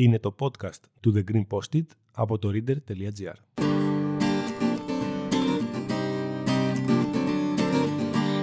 Είναι 0.00 0.18
το 0.18 0.34
podcast 0.38 0.80
του 1.00 1.12
The 1.16 1.30
Green 1.32 1.46
Post-it 1.50 1.86
από 2.12 2.38
το 2.38 2.48
reader.gr. 2.52 3.34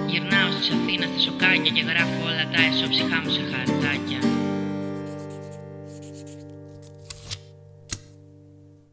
Γυρνάω 0.06 0.50
στη 0.50 0.74
Αθήνα 0.74 1.06
στα 1.06 1.18
σοκάκια 1.18 1.72
και 1.72 1.80
γράφω 1.80 2.22
όλα 2.22 2.50
τα 2.50 2.62
εσώψυχά 2.62 3.20
μου 3.20 3.30
σε 3.30 3.40
χαρτάκια. 3.40 4.18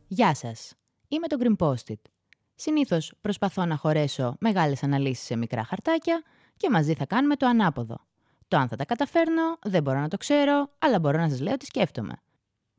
Γεια 0.07 0.35
σας. 0.35 0.73
Είμαι 1.07 1.27
το 1.27 1.37
Green 1.39 1.65
Post-it. 1.65 2.01
Συνήθως 2.55 3.13
προσπαθώ 3.21 3.65
να 3.65 3.75
χωρέσω 3.75 4.35
μεγάλες 4.39 4.83
αναλύσεις 4.83 5.25
σε 5.25 5.35
μικρά 5.35 5.63
χαρτάκια 5.63 6.23
και 6.57 6.69
μαζί 6.69 6.93
θα 6.93 7.05
κάνουμε 7.05 7.35
το 7.35 7.45
ανάποδο. 7.45 7.97
Το 8.47 8.57
αν 8.57 8.67
θα 8.67 8.75
τα 8.75 8.85
καταφέρνω, 8.85 9.57
δεν 9.63 9.83
μπορώ 9.83 9.99
να 9.99 10.07
το 10.07 10.17
ξέρω, 10.17 10.69
αλλά 10.79 10.99
μπορώ 10.99 11.17
να 11.17 11.29
σας 11.29 11.39
λέω 11.39 11.57
τι 11.57 11.65
σκέφτομαι. 11.65 12.13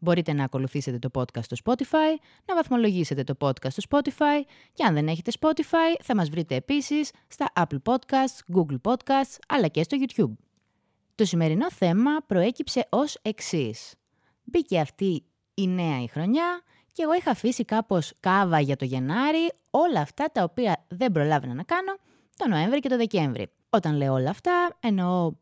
Μπορείτε 0.04 0.32
να 0.32 0.44
ακολουθήσετε 0.44 0.98
το 0.98 1.08
podcast 1.12 1.42
στο 1.42 1.56
Spotify, 1.64 2.18
να 2.46 2.54
βαθμολογήσετε 2.54 3.22
το 3.24 3.34
podcast 3.40 3.70
στο 3.70 3.82
Spotify 3.90 4.44
και 4.72 4.84
αν 4.84 4.94
δεν 4.94 5.08
έχετε 5.08 5.30
Spotify 5.40 6.00
θα 6.02 6.14
μας 6.14 6.28
βρείτε 6.28 6.54
επίσης 6.54 7.10
στα 7.26 7.52
Apple 7.56 7.92
Podcasts, 7.92 8.56
Google 8.56 8.92
Podcasts 8.92 9.36
αλλά 9.48 9.68
και 9.68 9.82
στο 9.82 9.96
YouTube. 10.00 10.32
Το 11.14 11.24
σημερινό 11.24 11.70
θέμα 11.70 12.10
προέκυψε 12.26 12.86
ως 12.88 13.18
εξής. 13.22 13.94
Μπήκε 14.44 14.80
αυτή 14.80 15.24
η 15.54 15.68
νέα 15.68 16.02
η 16.02 16.06
χρονιά 16.06 16.62
και 16.92 17.02
εγώ 17.02 17.14
είχα 17.14 17.30
αφήσει 17.30 17.64
κάπως 17.64 18.12
κάβα 18.20 18.60
για 18.60 18.76
το 18.76 18.84
Γενάρη 18.84 19.52
όλα 19.70 20.00
αυτά 20.00 20.24
τα 20.32 20.42
οποία 20.42 20.84
δεν 20.88 21.12
προλάβαινα 21.12 21.54
να 21.54 21.62
κάνω 21.62 21.96
το 22.36 22.48
Νοέμβρη 22.48 22.80
και 22.80 22.88
το 22.88 22.96
Δεκέμβρη. 22.96 23.50
Όταν 23.70 23.96
λέω 23.96 24.12
όλα 24.12 24.30
αυτά 24.30 24.76
εννοώ 24.80 25.32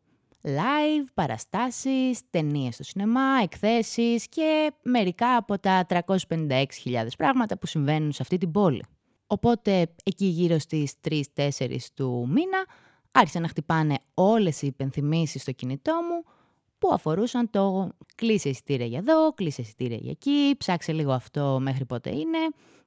live, 0.43 1.07
παραστάσεις, 1.13 2.19
ταινίες 2.29 2.73
στο 2.73 2.83
σινεμά, 2.83 3.39
εκθέσεις 3.43 4.27
και 4.27 4.71
μερικά 4.83 5.35
από 5.35 5.59
τα 5.59 5.85
356.000 5.89 7.07
πράγματα 7.17 7.57
που 7.57 7.65
συμβαίνουν 7.67 8.11
σε 8.11 8.21
αυτή 8.21 8.37
την 8.37 8.51
πόλη. 8.51 8.83
Οπότε 9.27 9.87
εκεί 10.03 10.25
γύρω 10.25 10.59
στις 10.59 10.93
3-4 11.35 11.77
του 11.93 12.27
μήνα 12.29 12.65
άρχισαν 13.11 13.41
να 13.41 13.47
χτυπάνε 13.47 13.95
όλες 14.13 14.61
οι 14.61 14.67
υπενθυμίσεις 14.67 15.41
στο 15.41 15.51
κινητό 15.51 15.93
μου 15.93 16.31
που 16.77 16.89
αφορούσαν 16.93 17.49
το 17.49 17.89
κλείσε 18.15 18.49
εισιτήρια 18.49 18.85
για 18.85 18.97
εδώ, 18.97 19.33
κλείσε 19.33 19.61
εισιτήρια 19.61 19.97
για 19.97 20.11
εκεί, 20.11 20.55
ψάξε 20.57 20.91
λίγο 20.91 21.11
αυτό 21.11 21.59
μέχρι 21.61 21.85
πότε 21.85 22.09
είναι 22.09 22.37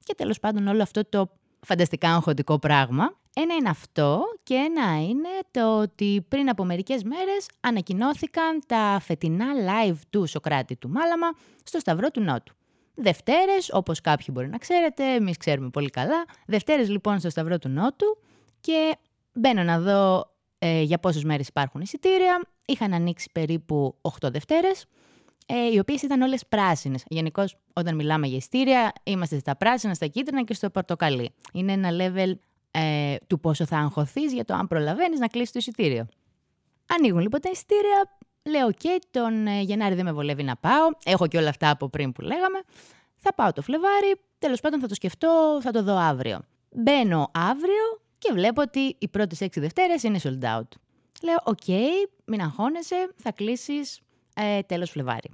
και 0.04 0.14
τέλος 0.14 0.38
πάντων 0.38 0.66
όλο 0.66 0.82
αυτό 0.82 1.08
το 1.08 1.30
φανταστικά 1.66 2.14
αγχωτικό 2.14 2.58
πράγμα. 2.58 3.16
Ένα 3.34 3.54
είναι 3.54 3.68
αυτό 3.68 4.22
και 4.42 4.54
ένα 4.54 5.02
είναι 5.02 5.28
το 5.50 5.80
ότι 5.80 6.24
πριν 6.28 6.48
από 6.48 6.64
μερικές 6.64 7.02
μέρες 7.02 7.48
ανακοινώθηκαν 7.60 8.60
τα 8.66 8.98
φετινά 9.02 9.46
live 9.68 9.96
του 10.10 10.26
Σοκράτη 10.26 10.76
του 10.76 10.88
Μάλαμα 10.88 11.26
στο 11.62 11.78
Σταυρό 11.78 12.10
του 12.10 12.20
Νότου. 12.20 12.54
Δευτέρες, 12.94 13.70
όπως 13.72 14.00
κάποιοι 14.00 14.26
μπορεί 14.32 14.48
να 14.48 14.58
ξέρετε, 14.58 15.14
εμείς 15.14 15.36
ξέρουμε 15.36 15.68
πολύ 15.68 15.90
καλά. 15.90 16.24
Δευτέρες 16.46 16.88
λοιπόν 16.88 17.18
στο 17.18 17.30
Σταυρό 17.30 17.58
του 17.58 17.68
Νότου 17.68 18.18
και 18.60 18.96
μπαίνω 19.32 19.62
να 19.62 19.80
δω 19.80 20.30
ε, 20.58 20.82
για 20.82 20.98
πόσες 20.98 21.24
μέρες 21.24 21.48
υπάρχουν 21.48 21.80
εισιτήρια. 21.80 22.40
Είχαν 22.66 22.92
ανοίξει 22.92 23.28
περίπου 23.32 23.96
8 24.20 24.30
Δευτέρες, 24.30 24.86
ε, 25.46 25.72
οι 25.72 25.78
οποίες 25.78 26.02
ήταν 26.02 26.20
όλες 26.20 26.46
πράσινες. 26.46 27.04
Γενικώς 27.08 27.56
όταν 27.72 27.94
μιλάμε 27.94 28.26
για 28.26 28.36
εισιτήρια 28.36 28.92
είμαστε 29.04 29.38
στα 29.38 29.56
πράσινα, 29.56 29.94
στα 29.94 30.06
κίτρινα 30.06 30.42
και 30.42 30.54
στο 30.54 30.70
πορτοκαλί. 30.70 31.30
Είναι 31.52 31.72
ένα 31.72 31.90
level 31.92 32.32
ε, 32.70 33.16
του 33.26 33.40
πόσο 33.40 33.64
θα 33.64 33.78
αγχωθείς 33.78 34.32
για 34.32 34.44
το 34.44 34.54
αν 34.54 34.66
προλαβαίνεις 34.66 35.18
να 35.18 35.26
κλείσεις 35.26 35.52
το 35.52 35.58
εισιτήριο. 35.58 36.06
Ανοίγουν 36.86 37.20
λοιπόν 37.20 37.40
τα 37.40 37.50
εισιτήρια, 37.52 38.18
λέω 38.42 38.68
ok, 38.68 38.84
τον 39.10 39.46
ε, 39.46 39.60
Γενάρη 39.60 39.94
δεν 39.94 40.04
με 40.04 40.12
βολεύει 40.12 40.42
να 40.42 40.56
πάω, 40.56 40.88
έχω 41.04 41.26
και 41.26 41.38
όλα 41.38 41.48
αυτά 41.48 41.70
από 41.70 41.88
πριν 41.88 42.12
που 42.12 42.20
λέγαμε, 42.20 42.60
θα 43.16 43.34
πάω 43.34 43.52
το 43.52 43.62
Φλεβάρι, 43.62 44.20
τέλος 44.38 44.60
πάντων 44.60 44.80
θα 44.80 44.86
το 44.86 44.94
σκεφτώ, 44.94 45.58
θα 45.62 45.70
το 45.70 45.82
δω 45.82 45.96
αύριο. 45.96 46.40
Μπαίνω 46.70 47.30
αύριο 47.34 48.00
και 48.18 48.32
βλέπω 48.32 48.62
ότι 48.62 48.96
οι 48.98 49.08
πρώτες 49.08 49.40
έξι 49.40 49.60
Δευτέρες 49.60 50.02
είναι 50.02 50.18
sold 50.22 50.58
out. 50.58 50.68
Λέω, 51.22 51.36
οκ, 51.44 51.66
μην 52.24 52.40
αγχώνεσαι, 52.40 53.12
θα 53.16 53.32
κλείσεις 53.32 54.00
ε, 54.40 54.62
τέλος 54.62 54.90
Φλεβάρι. 54.90 55.30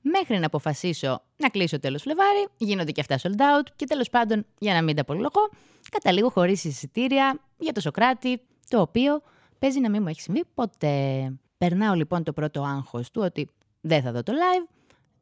Μέχρι 0.00 0.38
να 0.38 0.46
αποφασίσω 0.46 1.22
να 1.36 1.48
κλείσω 1.48 1.78
τέλος 1.80 2.02
Φλεβάρι, 2.02 2.46
γίνονται 2.56 2.90
και 2.90 3.00
αυτά 3.00 3.18
sold 3.18 3.40
out 3.40 3.66
και 3.76 3.86
τέλος 3.86 4.10
πάντων, 4.10 4.46
για 4.58 4.74
να 4.74 4.82
μην 4.82 4.96
τα 4.96 5.04
πολυλογώ, 5.04 5.50
καταλήγω 5.90 6.28
χωρίς 6.30 6.64
εισιτήρια 6.64 7.40
για 7.58 7.72
το 7.72 7.80
Σοκράτη, 7.80 8.40
το 8.68 8.80
οποίο 8.80 9.22
παίζει 9.58 9.80
να 9.80 9.90
μην 9.90 10.02
μου 10.02 10.08
έχει 10.08 10.20
συμβεί 10.20 10.44
ποτέ. 10.54 11.32
Περνάω 11.58 11.94
λοιπόν 11.94 12.22
το 12.22 12.32
πρώτο 12.32 12.62
άγχος 12.62 13.10
του 13.10 13.22
ότι 13.24 13.48
δεν 13.80 14.02
θα 14.02 14.12
δω 14.12 14.22
το 14.22 14.32
live. 14.32 14.68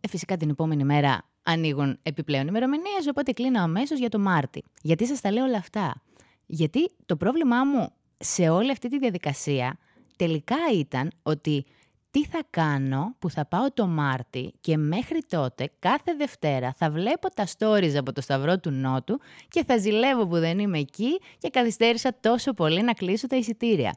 Ε, 0.00 0.08
φυσικά 0.08 0.36
την 0.36 0.50
επόμενη 0.50 0.84
μέρα 0.84 1.28
ανοίγουν 1.42 1.98
επιπλέον 2.02 2.46
ημερομηνίες, 2.46 3.06
οπότε 3.08 3.32
κλείνω 3.32 3.62
αμέσως 3.62 3.98
για 3.98 4.08
το 4.08 4.18
Μάρτι. 4.18 4.64
Γιατί 4.82 5.06
σας 5.06 5.20
τα 5.20 5.32
λέω 5.32 5.44
όλα 5.44 5.58
αυτά; 5.58 6.02
Γιατί 6.46 6.90
το 7.06 7.16
πρόβλημά 7.16 7.64
μου 7.64 7.92
σε 8.18 8.48
όλη 8.48 8.70
αυτή 8.70 8.88
τη 8.88 8.98
διαδικασία 8.98 9.78
τελικά 10.16 10.56
ήταν 10.74 11.10
ότι 11.22 11.64
τι 12.10 12.26
θα 12.26 12.42
κάνω 12.50 13.14
που 13.18 13.30
θα 13.30 13.46
πάω 13.46 13.72
το 13.72 13.86
Μάρτι 13.86 14.54
και 14.60 14.76
μέχρι 14.76 15.22
τότε 15.28 15.70
κάθε 15.78 16.14
Δευτέρα 16.14 16.74
θα 16.76 16.90
βλέπω 16.90 17.30
τα 17.34 17.46
stories 17.58 17.94
από 17.96 18.12
το 18.12 18.20
Σταυρό 18.20 18.58
του 18.58 18.70
Νότου 18.70 19.20
και 19.48 19.64
θα 19.64 19.76
ζηλεύω 19.76 20.26
που 20.26 20.38
δεν 20.38 20.58
είμαι 20.58 20.78
εκεί 20.78 21.20
και 21.38 21.48
καθυστέρησα 21.48 22.16
τόσο 22.20 22.52
πολύ 22.52 22.82
να 22.82 22.92
κλείσω 22.92 23.26
τα 23.26 23.36
εισιτήρια. 23.36 23.96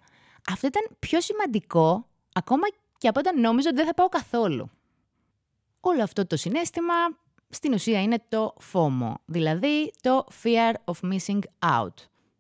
Αυτό 0.50 0.68
ήταν 0.68 0.96
πιο 1.00 1.22
σημαντικό 1.22 2.08
ακόμα 2.34 2.64
και 2.98 3.08
από 3.08 3.20
όταν 3.20 3.40
νόμιζα 3.40 3.68
ότι 3.68 3.78
δεν 3.78 3.86
θα 3.86 3.94
πάω 3.94 4.10
καθόλου. 4.10 4.70
Όλο 5.80 6.04
αυτό 6.04 6.28
το 6.28 6.38
συνέστημα 6.38 6.94
στην 7.50 7.74
ουσία 7.74 8.02
είναι 8.02 8.24
το 8.30 8.54
FOMO, 8.74 9.14
δηλαδή 9.26 9.94
το 10.02 10.26
Fear 10.44 10.94
of 10.94 11.12
Missing 11.12 11.40
Out. 11.60 11.94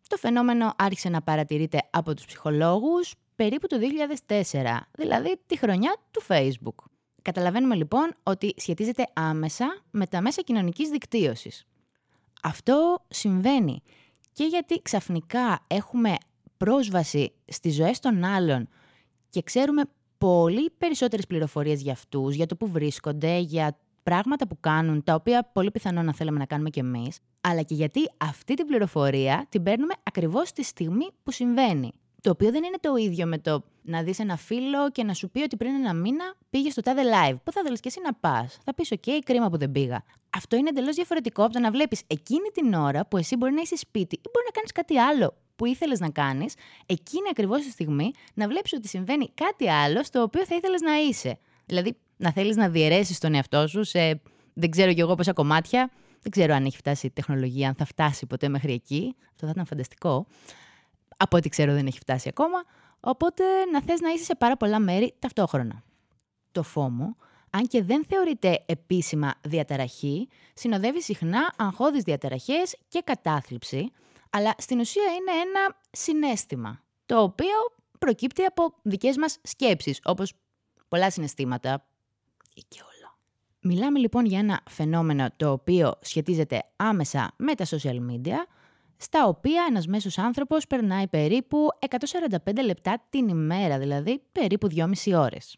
Το 0.07 0.17
φαινόμενο 0.17 0.73
άρχισε 0.77 1.09
να 1.09 1.21
παρατηρείται 1.21 1.79
από 1.89 2.13
τους 2.13 2.25
ψυχολόγους 2.25 3.13
περίπου 3.35 3.67
το 3.67 3.77
2004, 4.27 4.79
δηλαδή 4.91 5.39
τη 5.45 5.57
χρονιά 5.57 5.95
του 6.11 6.21
Facebook. 6.27 6.85
Καταλαβαίνουμε 7.21 7.75
λοιπόν 7.75 8.13
ότι 8.23 8.53
σχετίζεται 8.57 9.03
άμεσα 9.13 9.81
με 9.91 10.07
τα 10.07 10.21
μέσα 10.21 10.41
κοινωνικής 10.41 10.89
δικτύωσης. 10.89 11.65
Αυτό 12.43 13.05
συμβαίνει 13.07 13.81
και 14.31 14.43
γιατί 14.43 14.81
ξαφνικά 14.81 15.65
έχουμε 15.67 16.15
πρόσβαση 16.57 17.31
στις 17.45 17.75
ζωές 17.75 17.99
των 17.99 18.23
άλλων 18.23 18.67
και 19.29 19.41
ξέρουμε 19.41 19.83
πολύ 20.17 20.69
περισσότερες 20.77 21.27
πληροφορίες 21.27 21.81
για 21.81 21.91
αυτούς, 21.91 22.35
για 22.35 22.45
το 22.45 22.55
που 22.55 22.67
βρίσκονται, 22.67 23.37
για 23.37 23.77
πράγματα 24.03 24.47
που 24.47 24.59
κάνουν, 24.59 25.03
τα 25.03 25.13
οποία 25.13 25.49
πολύ 25.53 25.71
πιθανό 25.71 26.01
να 26.01 26.13
θέλαμε 26.13 26.37
να 26.39 26.45
κάνουμε 26.45 26.69
κι 26.69 26.79
εμείς, 26.79 27.17
αλλά 27.41 27.61
και 27.61 27.73
γιατί 27.73 27.99
αυτή 28.17 28.53
την 28.53 28.65
πληροφορία 28.65 29.45
την 29.49 29.63
παίρνουμε 29.63 29.93
ακριβώς 30.03 30.47
στη 30.47 30.63
στιγμή 30.63 31.05
που 31.23 31.31
συμβαίνει. 31.31 31.91
Το 32.23 32.29
οποίο 32.29 32.51
δεν 32.51 32.63
είναι 32.63 32.77
το 32.81 32.95
ίδιο 32.95 33.25
με 33.25 33.37
το 33.37 33.63
να 33.81 34.03
δεις 34.03 34.19
ένα 34.19 34.37
φίλο 34.37 34.91
και 34.91 35.03
να 35.03 35.13
σου 35.13 35.29
πει 35.29 35.41
ότι 35.41 35.57
πριν 35.57 35.75
ένα 35.75 35.93
μήνα 35.93 36.35
πήγε 36.49 36.69
στο 36.69 36.81
τάδε 36.81 37.01
live. 37.03 37.35
Πού 37.43 37.51
θα 37.51 37.61
θέλεις 37.63 37.79
και 37.79 37.87
εσύ 37.87 37.99
να 38.03 38.13
πας; 38.13 38.57
Θα 38.63 38.73
πεις: 38.73 38.91
OK, 38.95 39.09
κρίμα 39.25 39.49
που 39.49 39.57
δεν 39.57 39.71
πήγα. 39.71 40.03
Αυτό 40.29 40.55
είναι 40.55 40.69
εντελώς 40.69 40.95
διαφορετικό 40.95 41.43
από 41.43 41.53
το 41.53 41.59
να 41.59 41.71
βλέπεις 41.71 42.01
εκείνη 42.07 42.49
την 42.53 42.73
ώρα 42.73 43.05
που 43.05 43.17
εσύ 43.17 43.35
μπορεί 43.35 43.53
να 43.53 43.61
είσαι 43.61 43.75
σπίτι 43.75 44.15
ή 44.15 44.29
μπορεί 44.33 44.45
να 44.45 44.51
κάνεις 44.51 44.71
κάτι 44.71 44.97
άλλο 44.97 45.33
που 45.55 45.65
ήθελες 45.65 45.99
να 45.99 46.09
κάνεις, 46.09 46.53
εκείνη 46.85 47.27
ακριβώς 47.31 47.63
τη 47.63 47.69
στιγμή 47.69 48.11
να 48.33 48.47
βλέπεις 48.47 48.73
ότι 48.73 48.87
συμβαίνει 48.87 49.31
κάτι 49.33 49.69
άλλο 49.69 50.03
στο 50.03 50.21
οποίο 50.21 50.45
θα 50.45 50.55
ήθελες 50.55 50.81
να 50.81 50.95
είσαι. 50.95 51.37
Δηλαδή, 51.65 51.97
να 52.17 52.31
θέλεις 52.31 52.55
να 52.55 52.69
διαιρέσεις 52.69 53.19
τον 53.19 53.33
εαυτό 53.33 53.67
σου 53.67 53.83
σε 53.83 54.21
δεν 54.53 54.69
ξέρω 54.69 54.93
κι 54.93 54.99
εγώ 54.99 55.15
πόσα 55.15 55.33
κομμάτια. 55.33 55.91
Δεν 56.21 56.31
ξέρω 56.31 56.53
αν 56.53 56.65
έχει 56.65 56.77
φτάσει 56.77 57.05
η 57.05 57.11
τεχνολογία, 57.11 57.67
αν 57.67 57.75
θα 57.75 57.85
φτάσει 57.85 58.25
ποτέ 58.25 58.47
μέχρι 58.47 58.73
εκεί. 58.73 59.15
Αυτό 59.31 59.45
θα 59.45 59.51
ήταν 59.51 59.65
φανταστικό 59.65 60.25
από 61.23 61.37
ό,τι 61.37 61.49
ξέρω 61.49 61.73
δεν 61.73 61.85
έχει 61.85 61.99
φτάσει 61.99 62.27
ακόμα, 62.27 62.63
οπότε 62.99 63.43
να 63.71 63.81
θες 63.81 63.99
να 63.99 64.09
είσαι 64.09 64.23
σε 64.23 64.35
πάρα 64.35 64.57
πολλά 64.57 64.79
μέρη 64.79 65.15
ταυτόχρονα. 65.19 65.83
Το 66.51 66.63
φόμο, 66.63 67.15
αν 67.49 67.67
και 67.67 67.83
δεν 67.83 68.05
θεωρείται 68.05 68.63
επίσημα 68.65 69.33
διαταραχή, 69.41 70.29
συνοδεύει 70.53 71.01
συχνά 71.01 71.53
αγχώδεις 71.57 72.03
διαταραχές 72.03 72.77
και 72.87 73.01
κατάθλιψη, 73.03 73.91
αλλά 74.29 74.53
στην 74.57 74.79
ουσία 74.79 75.03
είναι 75.03 75.31
ένα 75.41 75.77
συνέστημα, 75.91 76.83
το 77.05 77.21
οποίο 77.21 77.55
προκύπτει 77.99 78.43
από 78.43 78.73
δικές 78.81 79.17
μας 79.17 79.37
σκέψεις, 79.43 79.99
όπως 80.03 80.33
πολλά 80.87 81.11
συναισθήματα 81.11 81.85
και 82.67 82.79
όλο. 82.81 83.17
Μιλάμε 83.61 83.99
λοιπόν 83.99 84.25
για 84.25 84.39
ένα 84.39 84.61
φαινόμενο 84.69 85.27
το 85.35 85.51
οποίο 85.51 85.93
σχετίζεται 86.01 86.63
άμεσα 86.75 87.33
με 87.37 87.55
τα 87.55 87.65
social 87.65 87.97
media, 88.11 88.35
στα 88.97 89.27
οποία 89.27 89.65
ένας 89.69 89.87
μέσος 89.87 90.17
άνθρωπος 90.17 90.67
περνάει 90.67 91.07
περίπου 91.07 91.67
145 92.45 92.63
λεπτά 92.65 93.03
την 93.09 93.27
ημέρα, 93.27 93.79
δηλαδή 93.79 94.21
περίπου 94.31 94.67
2,5 94.75 95.19
ώρες. 95.19 95.57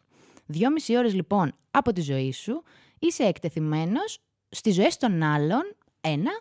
2,5 0.54 0.96
ώρες 0.98 1.14
λοιπόν 1.14 1.56
από 1.72 1.92
τη 1.94 2.02
ζωή 2.02 2.32
σου 2.32 2.64
είσαι 3.00 3.24
εκτεθειμένος 3.24 4.20
στις 4.50 4.76
ζωές 4.76 4.98
των 4.98 5.24
άλλων, 5.24 5.76
ένα, 6.02 6.32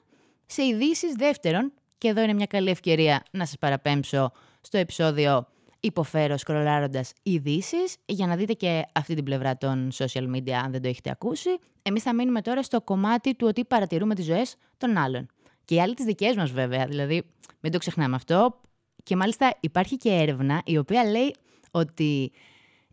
σε 0.46 0.62
ειδήσεις 0.62 1.12
δεύτερον, 1.14 1.72
και 1.98 2.08
εδώ 2.08 2.22
είναι 2.22 2.32
μια 2.32 2.46
καλή 2.46 2.70
ευκαιρία 2.70 3.22
να 3.30 3.46
σας 3.46 3.58
παραπέμψω 3.58 4.32
στο 4.60 4.78
επεισόδιο 4.78 5.46
υποφέρω 5.80 6.36
σκρολάροντας 6.36 7.12
ειδήσεις 7.22 7.96
για 8.06 8.26
να 8.26 8.36
δείτε 8.36 8.52
και 8.52 8.82
αυτή 8.92 9.14
την 9.14 9.24
πλευρά 9.24 9.56
των 9.56 9.90
social 9.94 10.34
media 10.34 10.50
αν 10.50 10.70
δεν 10.70 10.82
το 10.82 10.88
έχετε 10.88 11.10
ακούσει. 11.10 11.50
Εμείς 11.82 12.02
θα 12.02 12.14
μείνουμε 12.14 12.42
τώρα 12.42 12.62
στο 12.62 12.80
κομμάτι 12.80 13.34
του 13.34 13.46
ότι 13.46 13.64
παρατηρούμε 13.64 14.14
τις 14.14 14.24
ζωές 14.24 14.56
των 14.76 14.96
άλλων. 14.96 15.26
Και 15.64 15.74
οι 15.74 15.80
άλλοι 15.80 15.94
τις 15.94 16.04
δικές 16.04 16.36
μας 16.36 16.50
βέβαια, 16.50 16.86
δηλαδή 16.86 17.22
μην 17.60 17.72
το 17.72 17.78
ξεχνάμε 17.78 18.16
αυτό. 18.16 18.60
Και 19.02 19.16
μάλιστα 19.16 19.56
υπάρχει 19.60 19.96
και 19.96 20.10
έρευνα 20.10 20.62
η 20.64 20.78
οποία 20.78 21.04
λέει 21.04 21.34
ότι 21.70 22.32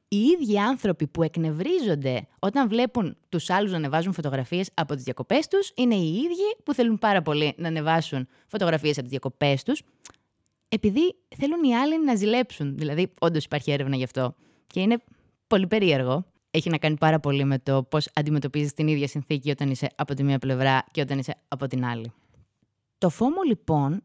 οι 0.08 0.18
ίδιοι 0.18 0.60
άνθρωποι 0.60 1.08
που 1.08 1.24
εκνευρίζονται 1.24 2.28
όταν 2.40 2.68
βλέπουν 2.70 3.18
τους 3.30 3.50
άλλους 3.50 3.72
να 3.72 3.78
ανεβάζουν 3.78 4.14
φωτογραφίες 4.14 4.70
από 4.74 4.96
τις 4.96 5.04
διακοπές 5.04 5.48
τους, 5.48 5.72
είναι 5.76 5.96
οι 5.96 6.16
ίδιοι 6.16 6.56
που 6.64 6.74
θέλουν 6.74 6.98
πάρα 7.00 7.22
πολύ 7.22 7.54
να 7.58 7.68
ανεβάσουν 7.68 8.28
φωτογραφίες 8.48 8.92
από 8.92 9.02
τις 9.02 9.10
διακοπές 9.10 9.64
τους, 9.64 9.82
επειδή 10.70 11.16
θέλουν 11.38 11.64
οι 11.64 11.76
άλλοι 11.76 12.06
να 12.06 12.16
ζηλέψουν. 12.16 12.78
Δηλαδή, 12.78 13.14
όντως 13.20 13.44
υπάρχει 13.46 13.72
έρευνα 13.72 13.96
γι' 13.96 14.04
αυτό. 14.04 14.36
Και 14.68 14.80
είναι 14.80 14.98
πολύ 15.48 15.68
περίεργο. 15.68 16.26
Έχει 16.52 16.70
να 16.70 16.78
κάνει 16.78 16.98
πάρα 16.98 17.20
πολύ 17.20 17.44
με 17.44 17.60
το 17.60 17.84
πώς 17.84 18.10
αντιμετωπίζεις 18.14 18.74
την 18.74 18.88
ίδια 18.88 19.08
συνθήκη 19.08 19.50
όταν 19.50 19.70
είσαι 19.70 19.90
από 19.96 20.14
τη 20.14 20.24
μία 20.24 20.40
πλευρά 20.40 20.86
και 20.92 21.02
όταν 21.02 21.20
είσαι 21.20 21.36
από 21.48 21.68
την 21.68 21.86
άλλη. 21.86 22.14
Το 23.02 23.10
φόμο 23.10 23.42
λοιπόν 23.42 24.04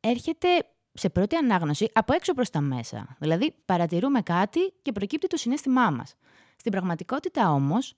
έρχεται 0.00 0.48
σε 0.92 1.08
πρώτη 1.08 1.36
ανάγνωση 1.36 1.90
από 1.92 2.12
έξω 2.12 2.34
προς 2.34 2.50
τα 2.50 2.60
μέσα. 2.60 3.16
Δηλαδή 3.18 3.54
παρατηρούμε 3.64 4.20
κάτι 4.22 4.72
και 4.82 4.92
προκύπτει 4.92 5.26
το 5.26 5.36
συνέστημά 5.36 5.90
μας. 5.90 6.14
Στην 6.56 6.72
πραγματικότητα 6.72 7.52
όμως, 7.52 7.94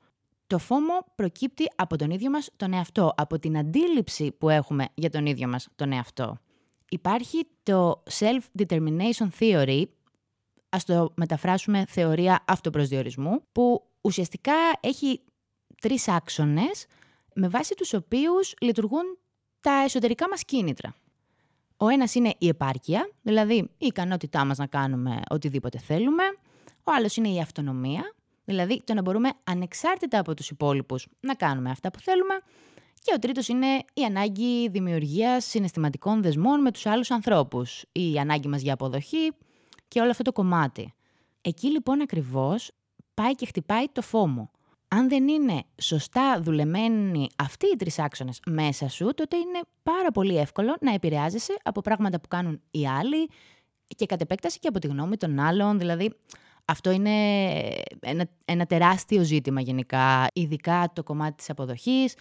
το 0.47 0.59
φόμο 0.59 0.93
προκύπτει 1.15 1.69
από 1.77 1.97
τον 1.97 2.11
ίδιο 2.11 2.31
μας 2.31 2.51
τον 2.57 2.73
εαυτό, 2.73 3.13
από 3.17 3.39
την 3.39 3.59
αντίληψη 3.59 4.33
που 4.33 4.49
έχουμε 4.49 4.89
για 4.95 5.11
τον 5.11 5.27
ίδιο 5.27 5.49
μας 5.49 5.69
τον 5.77 5.93
εαυτό. 5.93 6.39
Υπάρχει 6.89 7.47
το 7.63 8.03
Self-Determination 8.11 9.29
Theory, 9.39 9.85
ας 10.69 10.85
το 10.85 11.13
μεταφράσουμε 11.15 11.85
θεωρία 11.89 12.45
αυτοπροσδιορισμού, 12.47 13.43
που 13.53 13.87
ουσιαστικά 14.01 14.55
έχει 14.81 15.21
τρεις 15.81 16.09
άξονες 16.09 16.87
με 17.35 17.49
βάση 17.49 17.75
τους 17.75 17.95
οποίους 17.95 18.55
λειτουργούν 18.61 19.17
τα 19.63 19.83
εσωτερικά 19.85 20.29
μας 20.29 20.45
κίνητρα. 20.45 20.95
Ο 21.77 21.89
ένας 21.89 22.15
είναι 22.15 22.35
η 22.39 22.49
επάρκεια, 22.49 23.11
δηλαδή 23.23 23.55
η 23.55 23.87
ικανότητά 23.87 24.45
μας 24.45 24.59
να 24.59 24.67
κάνουμε 24.67 25.21
οτιδήποτε 25.31 25.79
θέλουμε. 25.79 26.23
Ο 26.85 26.93
άλλος 26.97 27.17
είναι 27.17 27.29
η 27.29 27.41
αυτονομία, 27.41 28.15
δηλαδή 28.45 28.83
το 28.85 28.95
να 28.95 29.03
μπορούμε 29.03 29.31
ανεξάρτητα 29.45 30.19
από 30.19 30.35
τους 30.35 30.51
υπόλοιπους 30.51 31.07
να 31.21 31.35
κάνουμε 31.35 31.71
αυτά 31.71 31.91
που 31.91 32.01
θέλουμε. 32.01 32.35
Και 33.03 33.13
ο 33.15 33.19
τρίτος 33.19 33.49
είναι 33.49 33.67
η 33.95 34.03
ανάγκη 34.03 34.69
δημιουργίας 34.69 35.45
συναισθηματικών 35.45 36.23
δεσμών 36.23 36.61
με 36.61 36.71
τους 36.71 36.87
άλλους 36.87 37.11
ανθρώπους, 37.11 37.85
η 37.93 38.19
ανάγκη 38.19 38.49
μας 38.49 38.63
για 38.63 38.73
αποδοχή 38.73 39.33
και 39.89 40.01
όλο 40.01 40.11
αυτό 40.11 40.23
το 40.23 40.33
κομμάτι. 40.33 40.95
Εκεί 41.41 41.67
λοιπόν 41.71 42.01
ακριβώς 42.01 42.71
πάει 43.15 43.35
και 43.35 43.47
χτυπάει 43.47 43.85
το 43.93 44.03
φόμο 44.03 44.51
αν 44.95 45.09
δεν 45.09 45.29
είναι 45.29 45.63
σωστά 45.81 46.41
δουλεμένοι 46.41 47.29
αυτοί 47.37 47.67
οι 47.67 47.77
τρεις 47.77 47.99
άξονες 47.99 48.41
μέσα 48.47 48.89
σου, 48.89 49.15
τότε 49.15 49.37
είναι 49.37 49.61
πάρα 49.83 50.11
πολύ 50.11 50.39
εύκολο 50.39 50.77
να 50.81 50.95
επηρεάζεσαι 50.95 51.57
από 51.63 51.81
πράγματα 51.81 52.21
που 52.21 52.29
κάνουν 52.29 52.61
οι 52.71 52.89
άλλοι 52.89 53.29
και 53.87 54.07
κατ' 54.07 54.21
επέκταση 54.21 54.59
και 54.59 54.69
από 54.69 54.79
τη 54.79 54.87
γνώμη 54.87 55.17
των 55.17 55.39
άλλων. 55.39 55.79
Δηλαδή, 55.79 56.13
αυτό 56.65 56.91
είναι 56.91 57.11
ένα, 58.01 58.29
ένα 58.45 58.67
τεράστιο 58.67 59.23
ζήτημα 59.23 59.61
γενικά, 59.61 60.27
ειδικά 60.33 60.91
το 60.93 61.03
κομμάτι 61.03 61.37
της 61.37 61.51
αποδοχής, 61.51 62.15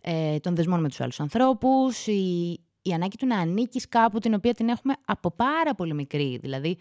ε, 0.00 0.38
των 0.38 0.54
δεσμών 0.54 0.80
με 0.80 0.88
τους 0.88 1.00
άλλους 1.00 1.20
ανθρώπους, 1.20 2.06
η, 2.06 2.50
η 2.82 2.92
ανάγκη 2.92 3.16
του 3.16 3.26
να 3.26 3.38
ανήκεις 3.38 3.88
κάπου 3.88 4.18
την 4.18 4.34
οποία 4.34 4.54
την 4.54 4.68
έχουμε 4.68 4.94
από 5.06 5.30
πάρα 5.30 5.74
πολύ 5.74 5.94
μικρή. 5.94 6.38
Δηλαδή, 6.42 6.76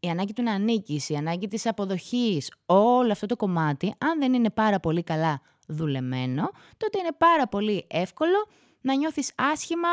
η 0.00 0.08
ανάγκη 0.08 0.32
του 0.32 0.42
να 0.42 0.52
ανήκεις, 0.52 1.08
η 1.08 1.14
ανάγκη 1.14 1.46
της 1.48 1.66
αποδοχής, 1.66 2.52
όλο 2.66 3.12
αυτό 3.12 3.26
το 3.26 3.36
κομμάτι, 3.36 3.94
αν 3.98 4.18
δεν 4.18 4.32
είναι 4.32 4.50
πάρα 4.50 4.80
πολύ 4.80 5.02
καλά 5.02 5.40
δουλεμένο, 5.66 6.50
τότε 6.76 6.98
είναι 6.98 7.12
πάρα 7.18 7.48
πολύ 7.48 7.86
εύκολο 7.88 8.46
να 8.80 8.94
νιώθεις 8.94 9.32
άσχημα 9.36 9.88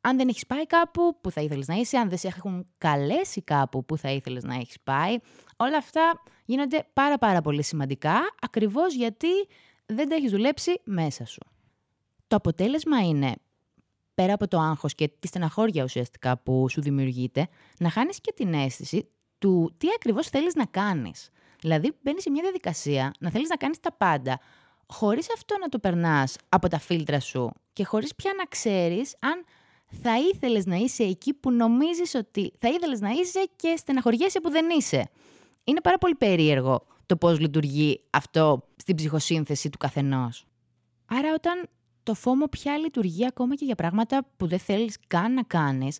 αν 0.00 0.16
δεν 0.16 0.28
έχεις 0.28 0.46
πάει 0.46 0.66
κάπου 0.66 1.18
που 1.20 1.30
θα 1.30 1.40
ήθελες 1.40 1.66
να 1.66 1.74
είσαι, 1.74 1.96
αν 1.96 2.08
δεν 2.08 2.18
σε 2.18 2.26
έχουν 2.26 2.66
καλέσει 2.78 3.42
κάπου 3.42 3.84
που 3.84 3.96
θα 3.96 4.10
ήθελες 4.10 4.44
να 4.44 4.54
έχεις 4.54 4.76
πάει. 4.84 5.16
Όλα 5.56 5.76
αυτά 5.76 6.22
γίνονται 6.44 6.86
πάρα 6.92 7.18
πάρα 7.18 7.40
πολύ 7.40 7.62
σημαντικά, 7.62 8.14
ακριβώς 8.40 8.94
γιατί 8.94 9.28
δεν 9.86 10.08
τα 10.08 10.14
έχεις 10.14 10.30
δουλέψει 10.30 10.80
μέσα 10.84 11.24
σου. 11.24 11.40
Το 12.26 12.36
αποτέλεσμα 12.36 12.98
είναι, 12.98 13.34
πέρα 14.14 14.32
από 14.32 14.48
το 14.48 14.58
άγχος 14.58 14.94
και 14.94 15.08
τη 15.08 15.26
στεναχώρια 15.26 15.84
ουσιαστικά 15.84 16.38
που 16.38 16.68
σου 16.68 16.80
δημιουργείται, 16.80 17.48
να 17.78 17.90
χάνεις 17.90 18.20
και 18.20 18.32
την 18.36 18.54
αίσθηση 18.54 19.08
του 19.42 19.74
τι 19.76 19.88
ακριβώς 19.94 20.28
θέλεις 20.28 20.54
να 20.54 20.64
κάνεις. 20.64 21.30
Δηλαδή, 21.60 21.92
μπαίνεις 22.02 22.22
σε 22.22 22.30
μια 22.30 22.42
διαδικασία 22.42 23.12
να 23.18 23.30
θέλεις 23.30 23.48
να 23.48 23.56
κάνεις 23.56 23.80
τα 23.80 23.92
πάντα, 23.92 24.40
χωρίς 24.86 25.26
αυτό 25.34 25.58
να 25.60 25.68
το 25.68 25.78
περνάς 25.78 26.36
από 26.48 26.68
τα 26.68 26.78
φίλτρα 26.78 27.20
σου 27.20 27.52
και 27.72 27.84
χωρίς 27.84 28.14
πια 28.14 28.32
να 28.36 28.44
ξέρεις 28.44 29.16
αν 29.18 29.44
θα 30.02 30.18
ήθελες 30.18 30.66
να 30.66 30.76
είσαι 30.76 31.02
εκεί 31.02 31.34
που 31.34 31.50
νομίζεις 31.50 32.14
ότι 32.14 32.52
θα 32.58 32.68
ήθελες 32.68 33.00
να 33.00 33.10
είσαι 33.10 33.50
και 33.56 33.74
στεναχωριέσαι 33.76 34.40
που 34.40 34.50
δεν 34.50 34.66
είσαι. 34.78 35.10
Είναι 35.64 35.80
πάρα 35.80 35.98
πολύ 35.98 36.14
περίεργο 36.14 36.86
το 37.06 37.16
πώς 37.16 37.40
λειτουργεί 37.40 38.00
αυτό 38.10 38.68
στην 38.76 38.96
ψυχοσύνθεση 38.96 39.68
του 39.68 39.78
καθενός. 39.78 40.46
Άρα 41.06 41.34
όταν 41.34 41.68
το 42.02 42.14
φόμο 42.14 42.46
πια 42.46 42.78
λειτουργεί 42.78 43.26
ακόμα 43.26 43.54
και 43.54 43.64
για 43.64 43.74
πράγματα 43.74 44.26
που 44.36 44.46
δεν 44.46 44.58
θέλεις 44.58 44.96
καν 45.06 45.34
να 45.34 45.42
κάνεις, 45.42 45.98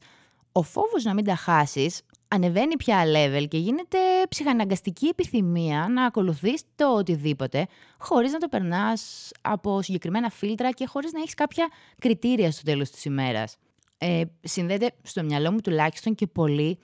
ο 0.53 0.63
φόβος 0.63 1.05
να 1.05 1.15
μην 1.15 1.25
τα 1.25 1.35
χάσεις 1.35 2.03
ανεβαίνει 2.33 2.77
πια 2.77 3.05
level 3.05 3.49
και 3.49 3.59
γίνεται 3.59 3.99
ψυχαναγκαστική 4.29 5.07
επιθυμία 5.07 5.87
να 5.91 6.05
ακολουθείς 6.05 6.63
το 6.75 6.95
οτιδήποτε, 6.95 7.67
χωρίς 7.99 8.33
να 8.33 8.39
το 8.39 8.49
περνάς 8.49 9.31
από 9.41 9.83
συγκεκριμένα 9.83 10.31
φίλτρα 10.31 10.71
και 10.71 10.87
χωρίς 10.87 11.13
να 11.13 11.21
έχεις 11.21 11.35
κάποια 11.35 11.69
κριτήρια 11.99 12.51
στο 12.51 12.63
τέλος 12.63 12.91
της 12.91 13.05
ημέρας. 13.05 13.57
Ε, 13.99 14.23
συνδέεται 14.41 14.91
στο 15.03 15.23
μυαλό 15.23 15.53
μου 15.53 15.61
τουλάχιστον 15.61 16.15
και 16.15 16.27
πολύ 16.27 16.79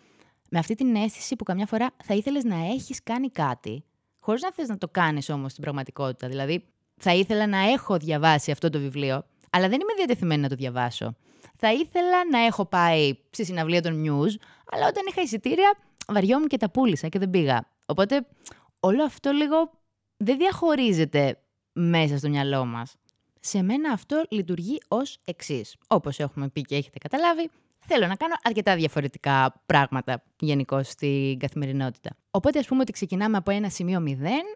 με 0.51 0.59
αυτή 0.59 0.75
την 0.75 0.97
αίσθηση 0.97 1.37
που 1.37 1.45
καμιά 1.45 1.67
φορά 1.67 1.91
θα 2.05 2.15
ήθελες 2.15 2.45
να 2.45 2.57
έχεις 2.57 3.03
κάνει 3.03 3.31
κάτι, 3.31 3.85
χωρίς 4.19 4.43
να 4.43 4.53
θες 4.53 4.69
να 4.69 4.79
το 4.79 4.89
κάνεις 4.89 5.29
όμως 5.29 5.51
στην 5.51 5.63
πραγματικότητα. 5.63 6.29
Δηλαδή, 6.29 6.65
θα 6.97 7.15
ήθελα 7.15 7.47
να 7.47 7.59
έχω 7.59 7.97
διαβάσει 7.97 8.51
αυτό 8.51 8.71
το 8.71 8.79
βιβλίο, 8.79 9.25
αλλά 9.59 9.69
δεν 9.69 9.81
είμαι 9.81 9.93
διατεθειμένη 9.97 10.43
να 10.43 10.49
το 10.49 10.55
διαβάσω. 10.55 11.17
Θα 11.57 11.73
ήθελα 11.73 12.29
να 12.31 12.39
έχω 12.39 12.67
πάει 12.67 13.19
στη 13.31 13.45
συναυλία 13.45 13.83
των 13.83 13.93
News, 13.93 14.35
αλλά 14.71 14.87
όταν 14.87 15.05
είχα 15.09 15.23
εισιτήρια 15.23 15.75
βαριόμουν 16.09 16.49
και 16.49 16.57
τα 16.57 16.71
πούλησα 16.71 17.09
και 17.09 17.19
δεν 17.19 17.31
πήγα. 17.31 17.69
Οπότε 17.87 18.27
όλο 18.81 19.05
αυτό 19.05 19.31
λίγο 19.31 19.71
δεν 20.17 20.39
διαχωρίζεται 20.39 21.39
μέσα 21.73 22.19
στο 22.19 22.29
μυαλό 22.29 22.65
μας. 22.65 22.95
Σε 23.41 23.63
μένα 23.63 23.93
αυτό 23.93 24.25
λειτουργεί 24.29 24.81
ως 24.89 25.19
εξής. 25.25 25.77
Όπως 25.87 26.19
έχουμε 26.19 26.49
πει 26.49 26.63
και 26.63 26.77
έχετε 26.77 26.99
καταλάβει, 26.99 27.51
θέλω 27.89 28.07
να 28.07 28.15
κάνω 28.15 28.35
αρκετά 28.43 28.77
διαφορετικά 28.77 29.63
πράγματα 29.67 30.23
γενικώ 30.39 30.83
στην 30.83 31.39
καθημερινότητα. 31.39 32.11
Οπότε, 32.31 32.59
ας 32.59 32.67
πούμε 32.67 32.81
ότι 32.81 32.93
ξεκινάμε 32.93 33.37
από 33.37 33.51
ένα 33.51 33.69
σημείο 33.69 34.03
0, 34.07 34.11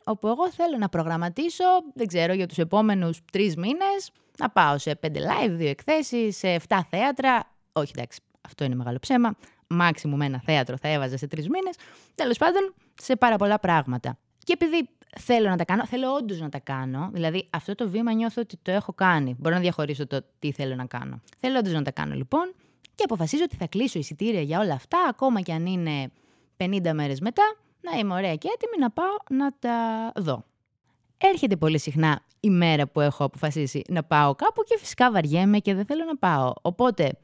όπου 0.04 0.26
εγώ 0.26 0.50
θέλω 0.50 0.78
να 0.78 0.88
προγραμματίσω, 0.88 1.64
δεν 1.94 2.06
ξέρω, 2.06 2.32
για 2.32 2.46
τους 2.46 2.58
επόμενους 2.58 3.20
τρεις 3.32 3.56
μήνες, 3.56 4.10
να 4.38 4.50
πάω 4.50 4.78
σε 4.78 4.98
5 5.02 5.06
live, 5.06 5.50
δύο 5.50 5.68
εκθέσεις, 5.68 6.36
σε 6.36 6.48
7 6.68 6.80
θέατρα. 6.90 7.52
Όχι, 7.72 7.92
εντάξει, 7.96 8.20
αυτό 8.40 8.64
είναι 8.64 8.74
μεγάλο 8.74 8.98
ψέμα. 8.98 9.36
Μάξιμου 9.66 10.16
με 10.16 10.24
ένα 10.24 10.40
θέατρο 10.44 10.76
θα 10.76 10.88
έβαζα 10.88 11.16
σε 11.16 11.26
τρεις 11.26 11.48
μήνες. 11.48 11.76
Τέλος 12.14 12.38
πάντων, 12.38 12.74
σε 12.94 13.16
πάρα 13.16 13.36
πολλά 13.36 13.58
πράγματα. 13.58 14.18
Και 14.38 14.52
επειδή 14.52 14.88
θέλω 15.18 15.48
να 15.48 15.56
τα 15.56 15.64
κάνω, 15.64 15.86
θέλω 15.86 16.12
όντως 16.12 16.40
να 16.40 16.48
τα 16.48 16.58
κάνω. 16.58 17.10
Δηλαδή, 17.12 17.48
αυτό 17.50 17.74
το 17.74 17.88
βήμα 17.88 18.12
νιώθω 18.12 18.40
ότι 18.40 18.56
το 18.62 18.70
έχω 18.70 18.92
κάνει. 18.92 19.36
Μπορώ 19.38 19.54
να 19.54 19.60
διαχωρίσω 19.60 20.06
το 20.06 20.24
τι 20.38 20.52
θέλω 20.52 20.74
να 20.74 20.86
κάνω. 20.86 21.20
Θέλω 21.38 21.58
όντως 21.58 21.72
να 21.72 21.82
τα 21.82 21.90
κάνω 21.90 22.14
λοιπόν 22.14 22.54
και 23.02 23.08
αποφασίζω 23.10 23.42
ότι 23.44 23.56
θα 23.56 23.66
κλείσω 23.66 23.98
εισιτήρια 23.98 24.40
για 24.40 24.60
όλα 24.60 24.74
αυτά, 24.74 24.98
ακόμα 25.08 25.40
και 25.40 25.52
αν 25.52 25.66
είναι 25.66 26.10
50 26.56 26.92
μέρες 26.94 27.20
μετά, 27.20 27.42
να 27.80 27.98
είμαι 27.98 28.14
ωραία 28.14 28.34
και 28.34 28.48
έτοιμη 28.54 28.78
να 28.78 28.90
πάω 28.90 29.16
να 29.30 29.52
τα 29.58 30.12
δω. 30.16 30.44
Έρχεται 31.18 31.56
πολύ 31.56 31.78
συχνά 31.78 32.20
η 32.40 32.50
μέρα 32.50 32.86
που 32.86 33.00
έχω 33.00 33.24
αποφασίσει 33.24 33.82
να 33.88 34.02
πάω 34.02 34.34
κάπου 34.34 34.62
και 34.62 34.78
φυσικά 34.78 35.10
βαριέμαι 35.10 35.58
και 35.58 35.74
δεν 35.74 35.84
θέλω 35.84 36.04
να 36.04 36.16
πάω. 36.16 36.52
Οπότε, 36.62 37.18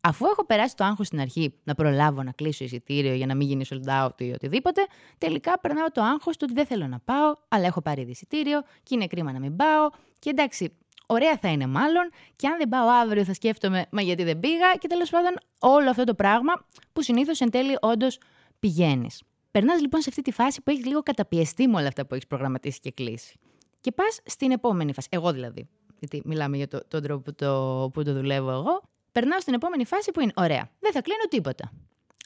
αφού 0.00 0.26
έχω 0.26 0.44
περάσει 0.44 0.76
το 0.76 0.84
άγχος 0.84 1.06
στην 1.06 1.20
αρχή 1.20 1.54
να 1.64 1.74
προλάβω 1.74 2.22
να 2.22 2.32
κλείσω 2.32 2.64
εισιτήριο 2.64 3.14
για 3.14 3.26
να 3.26 3.34
μην 3.34 3.48
γίνει 3.48 3.64
sold 3.70 4.04
out 4.04 4.20
ή 4.20 4.30
οτιδήποτε, 4.30 4.86
τελικά 5.18 5.58
περνάω 5.60 5.90
το 5.90 6.02
άγχος 6.02 6.36
του 6.36 6.42
ότι 6.42 6.52
δεν 6.52 6.66
θέλω 6.66 6.86
να 6.86 6.98
πάω, 6.98 7.34
αλλά 7.48 7.66
έχω 7.66 7.82
πάρει 7.82 8.02
εισιτήριο 8.02 8.62
και 8.82 8.94
είναι 8.94 9.06
κρίμα 9.06 9.32
να 9.32 9.38
μην 9.38 9.56
πάω. 9.56 9.88
Και 10.18 10.30
εντάξει, 10.30 10.72
Ωραία 11.06 11.36
θα 11.36 11.48
είναι 11.48 11.66
μάλλον 11.66 12.10
και 12.36 12.46
αν 12.46 12.56
δεν 12.58 12.68
πάω 12.68 12.88
αύριο 12.88 13.24
θα 13.24 13.34
σκέφτομαι 13.34 13.86
μα 13.90 14.02
γιατί 14.02 14.24
δεν 14.24 14.40
πήγα 14.40 14.74
και 14.78 14.88
τέλος 14.88 15.10
πάντων 15.10 15.32
όλο 15.58 15.90
αυτό 15.90 16.04
το 16.04 16.14
πράγμα 16.14 16.52
που 16.92 17.02
συνήθως 17.02 17.40
εν 17.40 17.50
τέλει 17.50 17.76
όντως 17.80 18.18
πηγαίνεις. 18.58 19.22
Περνάς 19.50 19.80
λοιπόν 19.80 20.00
σε 20.00 20.08
αυτή 20.08 20.22
τη 20.22 20.30
φάση 20.30 20.62
που 20.62 20.70
έχεις 20.70 20.84
λίγο 20.86 21.02
καταπιεστεί 21.02 21.68
με 21.68 21.76
όλα 21.76 21.86
αυτά 21.86 22.06
που 22.06 22.14
έχεις 22.14 22.26
προγραμματίσει 22.26 22.80
και 22.80 22.90
κλείσει. 22.90 23.38
Και 23.80 23.92
πας 23.92 24.20
στην 24.24 24.50
επόμενη 24.50 24.92
φάση. 24.92 25.08
Εγώ 25.10 25.32
δηλαδή. 25.32 25.68
Γιατί 25.98 26.22
μιλάμε 26.24 26.56
για 26.56 26.68
το, 26.68 26.80
τον 26.88 27.02
τρόπο 27.02 27.22
που 27.22 27.34
το, 27.34 27.90
που 27.92 28.02
το 28.02 28.12
δουλεύω 28.12 28.50
εγώ. 28.50 28.82
Περνάω 29.12 29.40
στην 29.40 29.54
επόμενη 29.54 29.84
φάση 29.84 30.10
που 30.10 30.20
είναι: 30.20 30.32
Ωραία, 30.36 30.70
δεν 30.80 30.92
θα 30.92 31.00
κλείνω 31.00 31.24
τίποτα. 31.28 31.72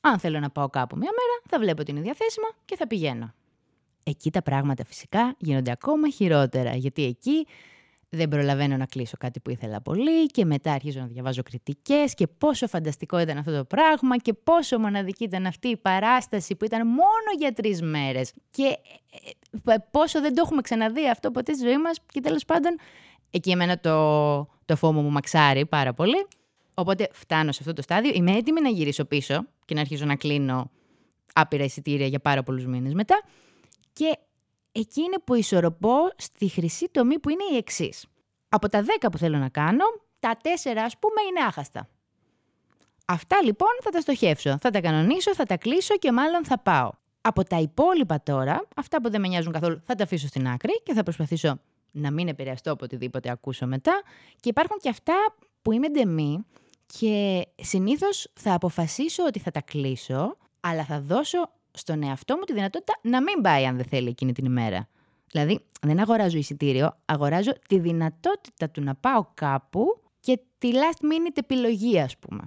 Αν 0.02 0.18
θέλω 0.18 0.38
να 0.38 0.50
πάω 0.50 0.68
κάπου 0.68 0.96
μια 0.96 1.10
μέρα, 1.10 1.42
θα 1.48 1.58
βλέπω 1.58 1.80
ότι 1.80 1.90
είναι 1.90 2.00
διαθέσιμο 2.00 2.46
και 2.64 2.76
θα 2.76 2.86
πηγαίνω. 2.86 3.34
Εκεί 4.02 4.30
τα 4.30 4.42
πράγματα 4.42 4.84
φυσικά 4.84 5.34
γίνονται 5.38 5.70
ακόμα 5.70 6.10
χειρότερα, 6.10 6.74
γιατί 6.74 7.04
εκεί 7.04 7.46
δεν 8.08 8.28
προλαβαίνω 8.28 8.76
να 8.76 8.86
κλείσω 8.86 9.16
κάτι 9.18 9.40
που 9.40 9.50
ήθελα 9.50 9.80
πολύ 9.80 10.26
και 10.26 10.44
μετά 10.44 10.72
αρχίζω 10.72 11.00
να 11.00 11.06
διαβάζω 11.06 11.42
κριτικές 11.42 12.14
και 12.14 12.26
πόσο 12.26 12.66
φανταστικό 12.66 13.18
ήταν 13.18 13.38
αυτό 13.38 13.56
το 13.56 13.64
πράγμα 13.64 14.16
και 14.16 14.32
πόσο 14.32 14.78
μοναδική 14.78 15.24
ήταν 15.24 15.46
αυτή 15.46 15.68
η 15.68 15.76
παράσταση 15.76 16.56
που 16.56 16.64
ήταν 16.64 16.86
μόνο 16.86 17.28
για 17.38 17.52
τρεις 17.52 17.82
μέρες 17.82 18.32
και 18.50 18.76
ε, 19.64 19.72
ε, 19.72 19.76
πόσο 19.90 20.20
δεν 20.20 20.34
το 20.34 20.42
έχουμε 20.44 20.60
ξαναδεί 20.60 21.08
αυτό 21.08 21.30
ποτέ 21.30 21.52
στη 21.52 21.64
ζωή 21.64 21.78
μας 21.78 21.98
και 22.12 22.20
τέλος 22.20 22.44
πάντων 22.44 22.76
εκεί 23.30 23.50
εμένα 23.50 23.78
το, 23.78 24.38
το 24.64 24.76
φόμο 24.76 25.02
μου 25.02 25.10
μαξάρει 25.10 25.66
πάρα 25.66 25.94
πολύ. 25.94 26.26
Οπότε 26.74 27.08
φτάνω 27.12 27.52
σε 27.52 27.58
αυτό 27.60 27.72
το 27.72 27.82
στάδιο, 27.82 28.10
είμαι 28.14 28.32
έτοιμη 28.32 28.60
να 28.60 28.68
γυρίσω 28.68 29.04
πίσω 29.04 29.46
και 29.64 29.74
να 29.74 29.80
αρχίζω 29.80 30.04
να 30.04 30.16
κλείνω 30.16 30.70
άπειρα 31.32 31.64
εισιτήρια 31.64 32.06
για 32.06 32.20
πάρα 32.20 32.42
πολλούς 32.42 32.66
μήνες 32.66 32.94
μετά 32.94 33.22
και 33.92 34.18
εκεί 34.72 35.00
είναι 35.00 35.18
που 35.24 35.34
ισορροπώ 35.34 35.96
στη 36.16 36.48
χρυσή 36.48 36.88
τομή 36.90 37.18
που 37.18 37.28
είναι 37.28 37.44
η 37.52 37.56
εξής. 37.56 38.06
Από 38.48 38.68
τα 38.68 38.84
10 39.00 39.08
που 39.12 39.18
θέλω 39.18 39.38
να 39.38 39.48
κάνω, 39.48 39.84
τα 40.18 40.36
4 40.42 40.46
ας 40.84 40.98
πούμε 40.98 41.20
είναι 41.28 41.46
άχαστα. 41.46 41.88
Αυτά 43.06 43.42
λοιπόν 43.42 43.68
θα 43.82 43.90
τα 43.90 44.00
στοχεύσω, 44.00 44.56
θα 44.60 44.70
τα 44.70 44.80
κανονίσω, 44.80 45.34
θα 45.34 45.44
τα 45.44 45.56
κλείσω 45.56 45.96
και 45.96 46.12
μάλλον 46.12 46.44
θα 46.44 46.58
πάω. 46.58 46.90
Από 47.20 47.44
τα 47.44 47.58
υπόλοιπα 47.58 48.22
τώρα, 48.22 48.68
αυτά 48.76 49.00
που 49.00 49.10
δεν 49.10 49.20
με 49.20 49.28
νοιάζουν 49.28 49.52
καθόλου, 49.52 49.80
θα 49.84 49.94
τα 49.94 50.04
αφήσω 50.04 50.26
στην 50.26 50.48
άκρη 50.48 50.82
και 50.82 50.92
θα 50.92 51.02
προσπαθήσω 51.02 51.60
να 51.90 52.10
μην 52.10 52.28
επηρεαστώ 52.28 52.72
από 52.72 52.84
οτιδήποτε 52.84 53.30
ακούσω 53.30 53.66
μετά. 53.66 54.02
Και 54.40 54.48
υπάρχουν 54.48 54.76
και 54.80 54.88
αυτά 54.88 55.14
που 55.62 55.72
είμαι 55.72 55.88
ντεμή 55.88 56.46
και 56.86 57.46
συνήθως 57.56 58.30
θα 58.34 58.54
αποφασίσω 58.54 59.24
ότι 59.24 59.38
θα 59.38 59.50
τα 59.50 59.60
κλείσω, 59.60 60.36
αλλά 60.60 60.84
θα 60.84 61.00
δώσω 61.00 61.50
στον 61.78 62.02
εαυτό 62.02 62.36
μου 62.36 62.42
τη 62.42 62.52
δυνατότητα 62.52 62.98
να 63.02 63.22
μην 63.22 63.42
πάει 63.42 63.66
αν 63.66 63.76
δεν 63.76 63.84
θέλει 63.84 64.08
εκείνη 64.08 64.32
την 64.32 64.44
ημέρα. 64.44 64.88
Δηλαδή, 65.30 65.60
δεν 65.80 66.00
αγοράζω 66.00 66.38
εισιτήριο, 66.38 66.96
αγοράζω 67.04 67.52
τη 67.68 67.78
δυνατότητα 67.78 68.70
του 68.70 68.82
να 68.82 68.94
πάω 68.94 69.26
κάπου 69.34 70.00
και 70.20 70.40
τη 70.58 70.70
last 70.72 71.04
minute 71.04 71.36
επιλογή, 71.36 72.00
ας 72.00 72.16
πούμε. 72.16 72.42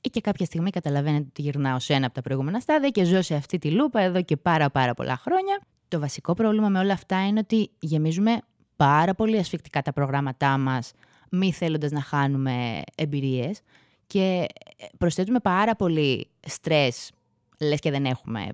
Ή 0.00 0.08
και 0.08 0.20
κάποια 0.20 0.46
στιγμή 0.46 0.70
καταλαβαίνετε 0.70 1.26
ότι 1.28 1.42
γυρνάω 1.42 1.78
σε 1.78 1.94
ένα 1.94 2.06
από 2.06 2.14
τα 2.14 2.22
προηγούμενα 2.22 2.60
στάδια 2.60 2.88
και 2.88 3.04
ζω 3.04 3.22
σε 3.22 3.34
αυτή 3.34 3.58
τη 3.58 3.70
λούπα 3.70 4.00
εδώ 4.00 4.22
και 4.22 4.36
πάρα 4.36 4.70
πάρα 4.70 4.94
πολλά 4.94 5.16
χρόνια. 5.16 5.60
Το 5.88 6.00
βασικό 6.00 6.34
πρόβλημα 6.34 6.68
με 6.68 6.78
όλα 6.78 6.92
αυτά 6.92 7.26
είναι 7.26 7.38
ότι 7.38 7.70
γεμίζουμε 7.78 8.38
πάρα 8.76 9.14
πολύ 9.14 9.38
ασφικτικά 9.38 9.82
τα 9.82 9.92
προγράμματά 9.92 10.58
μας, 10.58 10.92
μη 11.30 11.52
θέλοντας 11.52 11.90
να 11.90 12.00
χάνουμε 12.00 12.82
εμπειρίες 12.94 13.60
και 14.06 14.46
προσθέτουμε 14.98 15.40
πάρα 15.40 15.76
πολύ 15.76 16.30
στρες 16.46 17.10
λες 17.60 17.80
και 17.80 17.90
δεν 17.90 18.04
έχουμε 18.04 18.48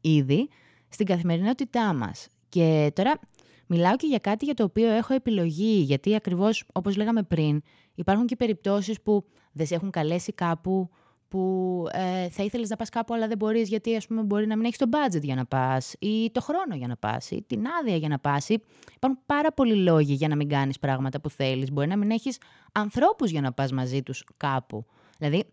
ήδη, 0.00 0.48
στην 0.88 1.06
καθημερινότητά 1.06 1.94
μας. 1.94 2.26
Και 2.48 2.92
τώρα 2.94 3.18
μιλάω 3.66 3.96
και 3.96 4.06
για 4.06 4.18
κάτι 4.18 4.44
για 4.44 4.54
το 4.54 4.64
οποίο 4.64 4.90
έχω 4.90 5.14
επιλογή, 5.14 5.80
γιατί 5.80 6.14
ακριβώς 6.14 6.64
όπως 6.72 6.96
λέγαμε 6.96 7.22
πριν, 7.22 7.62
υπάρχουν 7.94 8.26
και 8.26 8.36
περιπτώσεις 8.36 9.00
που 9.00 9.24
δεν 9.52 9.66
σε 9.66 9.74
έχουν 9.74 9.90
καλέσει 9.90 10.32
κάπου, 10.32 10.90
που 11.28 11.84
ε, 11.92 12.28
θα 12.28 12.42
ήθελες 12.42 12.68
να 12.68 12.76
πας 12.76 12.88
κάπου 12.88 13.14
αλλά 13.14 13.26
δεν 13.28 13.36
μπορείς 13.36 13.68
γιατί 13.68 13.96
ας 13.96 14.06
πούμε 14.06 14.22
μπορεί 14.22 14.46
να 14.46 14.56
μην 14.56 14.64
έχεις 14.64 14.78
το 14.78 14.86
budget 14.90 15.22
για 15.22 15.34
να 15.34 15.46
πας 15.46 15.94
ή 15.98 16.30
το 16.30 16.40
χρόνο 16.40 16.74
για 16.74 16.86
να 16.86 16.96
πας 16.96 17.30
ή 17.30 17.44
την 17.46 17.64
άδεια 17.80 17.96
για 17.96 18.08
να 18.08 18.18
πας. 18.18 18.48
Υπάρχουν 18.48 19.20
πάρα 19.26 19.52
πολλοί 19.52 19.74
λόγοι 19.74 20.12
για 20.12 20.28
να 20.28 20.36
μην 20.36 20.48
κάνεις 20.48 20.78
πράγματα 20.78 21.20
που 21.20 21.30
θέλεις. 21.30 21.72
Μπορεί 21.72 21.88
να 21.88 21.96
μην 21.96 22.10
έχεις 22.10 22.38
ανθρώπους 22.72 23.30
για 23.30 23.40
να 23.40 23.52
πας 23.52 23.72
μαζί 23.72 24.02
τους 24.02 24.24
κάπου. 24.36 24.84
Δηλαδή, 25.18 25.44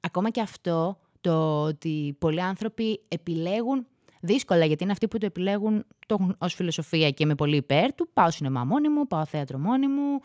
ακόμα 0.00 0.30
και 0.30 0.40
αυτό 0.40 0.98
το 1.22 1.62
ότι 1.62 2.16
πολλοί 2.18 2.42
άνθρωποι 2.42 3.00
επιλέγουν 3.08 3.86
δύσκολα, 4.20 4.64
γιατί 4.64 4.82
είναι 4.82 4.92
αυτοί 4.92 5.08
που 5.08 5.18
το 5.18 5.26
επιλέγουν, 5.26 5.84
το 6.06 6.16
έχουν 6.20 6.36
ως 6.38 6.54
φιλοσοφία 6.54 7.10
και 7.10 7.22
είμαι 7.22 7.34
πολύ 7.34 7.56
υπέρ 7.56 7.94
του. 7.94 8.08
Πάω 8.12 8.30
σινεμά 8.30 8.64
μόνη 8.64 8.88
μου, 8.88 9.06
πάω 9.06 9.24
θέατρο 9.24 9.58
μόνη 9.58 9.88
μου, 9.88 10.20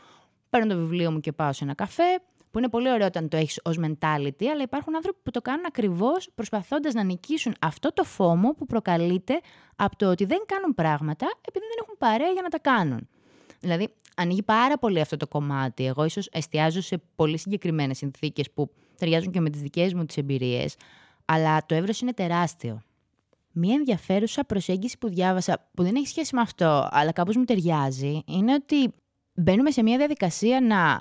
παίρνω 0.50 0.74
το 0.74 0.80
βιβλίο 0.80 1.12
μου 1.12 1.20
και 1.20 1.32
πάω 1.32 1.54
σε 1.54 1.64
ένα 1.64 1.74
καφέ. 1.74 2.20
Που 2.52 2.58
είναι 2.58 2.70
πολύ 2.70 2.92
ωραίο 2.92 3.08
όταν 3.08 3.28
το 3.28 3.38
έχεις 3.38 3.60
ως 3.64 3.80
mentality, 3.80 4.46
αλλά 4.52 4.62
υπάρχουν 4.64 4.96
άνθρωποι 4.96 5.20
που 5.24 5.32
το 5.32 5.42
κάνουν 5.42 5.64
ακριβώς 5.68 6.30
προσπαθώντας 6.36 6.94
να 6.94 7.04
νικήσουν 7.04 7.56
αυτό 7.60 7.94
το 7.94 8.04
φόμο 8.04 8.50
που 8.54 8.66
προκαλείται 8.66 9.40
από 9.76 9.96
το 9.96 10.10
ότι 10.10 10.26
δεν 10.26 10.40
κάνουν 10.46 10.74
πράγματα 10.76 11.26
επειδή 11.48 11.66
δεν 11.66 11.78
έχουν 11.84 11.96
παρέα 11.98 12.30
για 12.30 12.42
να 12.42 12.50
τα 12.50 12.60
κάνουν. 12.60 13.08
Δηλαδή, 13.60 13.88
ανοίγει 14.16 14.44
πάρα 14.44 14.78
πολύ 14.78 15.00
αυτό 15.00 15.18
το 15.18 15.28
κομμάτι. 15.28 15.86
Εγώ 15.86 16.06
ίσως 16.06 16.28
εστιάζω 16.32 16.82
σε 16.82 17.02
πολύ 17.16 17.38
συγκεκριμένες 17.38 17.98
συνθήκες 17.98 18.52
που 18.52 18.70
ταιριάζουν 18.98 19.32
και 19.32 19.40
με 19.40 19.50
τις 19.50 19.62
δικές 19.62 19.94
μου 19.94 20.06
τις 20.06 20.18
εμπειρίες, 20.18 20.76
αλλά 21.26 21.66
το 21.66 21.76
εύρος 21.76 22.02
είναι 22.02 22.14
τεράστιο. 22.14 22.82
Μία 23.52 23.74
ενδιαφέρουσα 23.74 24.44
προσέγγιση 24.44 24.98
που 24.98 25.10
διάβασα, 25.10 25.70
που 25.74 25.84
δεν 25.84 25.96
έχει 25.96 26.08
σχέση 26.08 26.36
με 26.36 26.42
αυτό, 26.42 26.88
αλλά 26.92 27.12
κάπως 27.12 27.36
μου 27.36 27.44
ταιριάζει, 27.44 28.22
είναι 28.26 28.54
ότι 28.54 28.94
μπαίνουμε 29.34 29.72
σε 29.72 29.84
μια 29.84 29.98
διαδικασία 29.98 30.62
να 30.62 31.00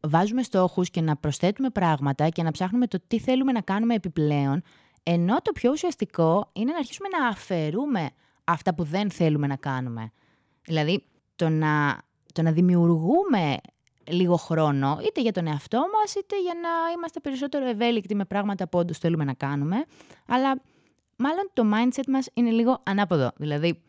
βάζουμε 0.00 0.42
στόχους 0.42 0.90
και 0.90 1.00
να 1.00 1.16
προσθέτουμε 1.16 1.70
πράγματα 1.70 2.28
και 2.28 2.42
να 2.42 2.50
ψάχνουμε 2.50 2.86
το 2.86 2.98
τι 3.06 3.18
θέλουμε 3.18 3.52
να 3.52 3.60
κάνουμε 3.60 3.94
επιπλέον, 3.94 4.62
ενώ 5.02 5.36
το 5.42 5.52
πιο 5.52 5.70
ουσιαστικό 5.70 6.50
είναι 6.52 6.72
να 6.72 6.78
αρχίσουμε 6.78 7.08
να 7.08 7.28
αφαιρούμε 7.28 8.10
αυτά 8.44 8.74
που 8.74 8.84
δεν 8.84 9.10
θέλουμε 9.10 9.46
να 9.46 9.56
κάνουμε. 9.56 10.12
Δηλαδή, 10.62 11.04
το 11.36 11.48
να, 11.48 12.02
το 12.32 12.42
να 12.42 12.52
δημιουργούμε 12.52 13.56
λίγο 14.08 14.36
χρόνο, 14.36 14.98
είτε 15.06 15.20
για 15.20 15.32
τον 15.32 15.46
εαυτό 15.46 15.78
μας, 15.78 16.14
είτε 16.14 16.40
για 16.40 16.54
να 16.62 16.92
είμαστε 16.96 17.20
περισσότερο 17.20 17.66
ευέλικτοι 17.68 18.14
με 18.14 18.24
πράγματα 18.24 18.68
που 18.68 18.78
όντως 18.78 18.98
θέλουμε 18.98 19.24
να 19.24 19.34
κάνουμε, 19.34 19.84
αλλά 20.26 20.62
μάλλον 21.16 21.50
το 21.52 21.62
mindset 21.74 22.06
μας 22.06 22.28
είναι 22.34 22.50
λίγο 22.50 22.80
ανάποδο. 22.82 23.32
Δηλαδή, 23.36 23.82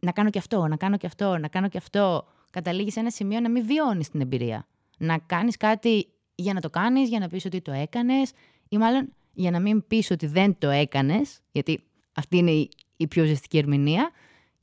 να 0.00 0.12
κάνω 0.12 0.30
και 0.30 0.38
αυτό, 0.38 0.66
να 0.66 0.76
κάνω 0.76 0.96
και 0.96 1.06
αυτό, 1.06 1.38
να 1.38 1.48
κάνω 1.48 1.68
και 1.68 1.78
αυτό. 1.78 2.26
Καταλήγεις 2.50 2.92
σε 2.92 3.00
ένα 3.00 3.10
σημείο 3.10 3.40
να 3.40 3.50
μην 3.50 3.66
βιώνεις 3.66 4.08
την 4.08 4.20
εμπειρία. 4.20 4.66
Να 4.98 5.18
κάνεις 5.18 5.56
κάτι 5.56 6.08
για 6.34 6.52
να 6.52 6.60
το 6.60 6.70
κάνεις, 6.70 7.08
για 7.08 7.18
να 7.18 7.28
πεις 7.28 7.44
ότι 7.44 7.60
το 7.60 7.72
έκανες 7.72 8.32
ή 8.68 8.78
μάλλον 8.78 9.12
για 9.32 9.50
να 9.50 9.60
μην 9.60 9.86
πεις 9.86 10.10
ότι 10.10 10.26
δεν 10.26 10.58
το 10.58 10.68
έκανες, 10.68 11.40
γιατί 11.52 11.82
αυτή 12.14 12.36
είναι 12.36 12.50
η, 12.96 13.06
πιο 13.08 13.24
ζεστική 13.24 13.58
ερμηνεία 13.58 14.10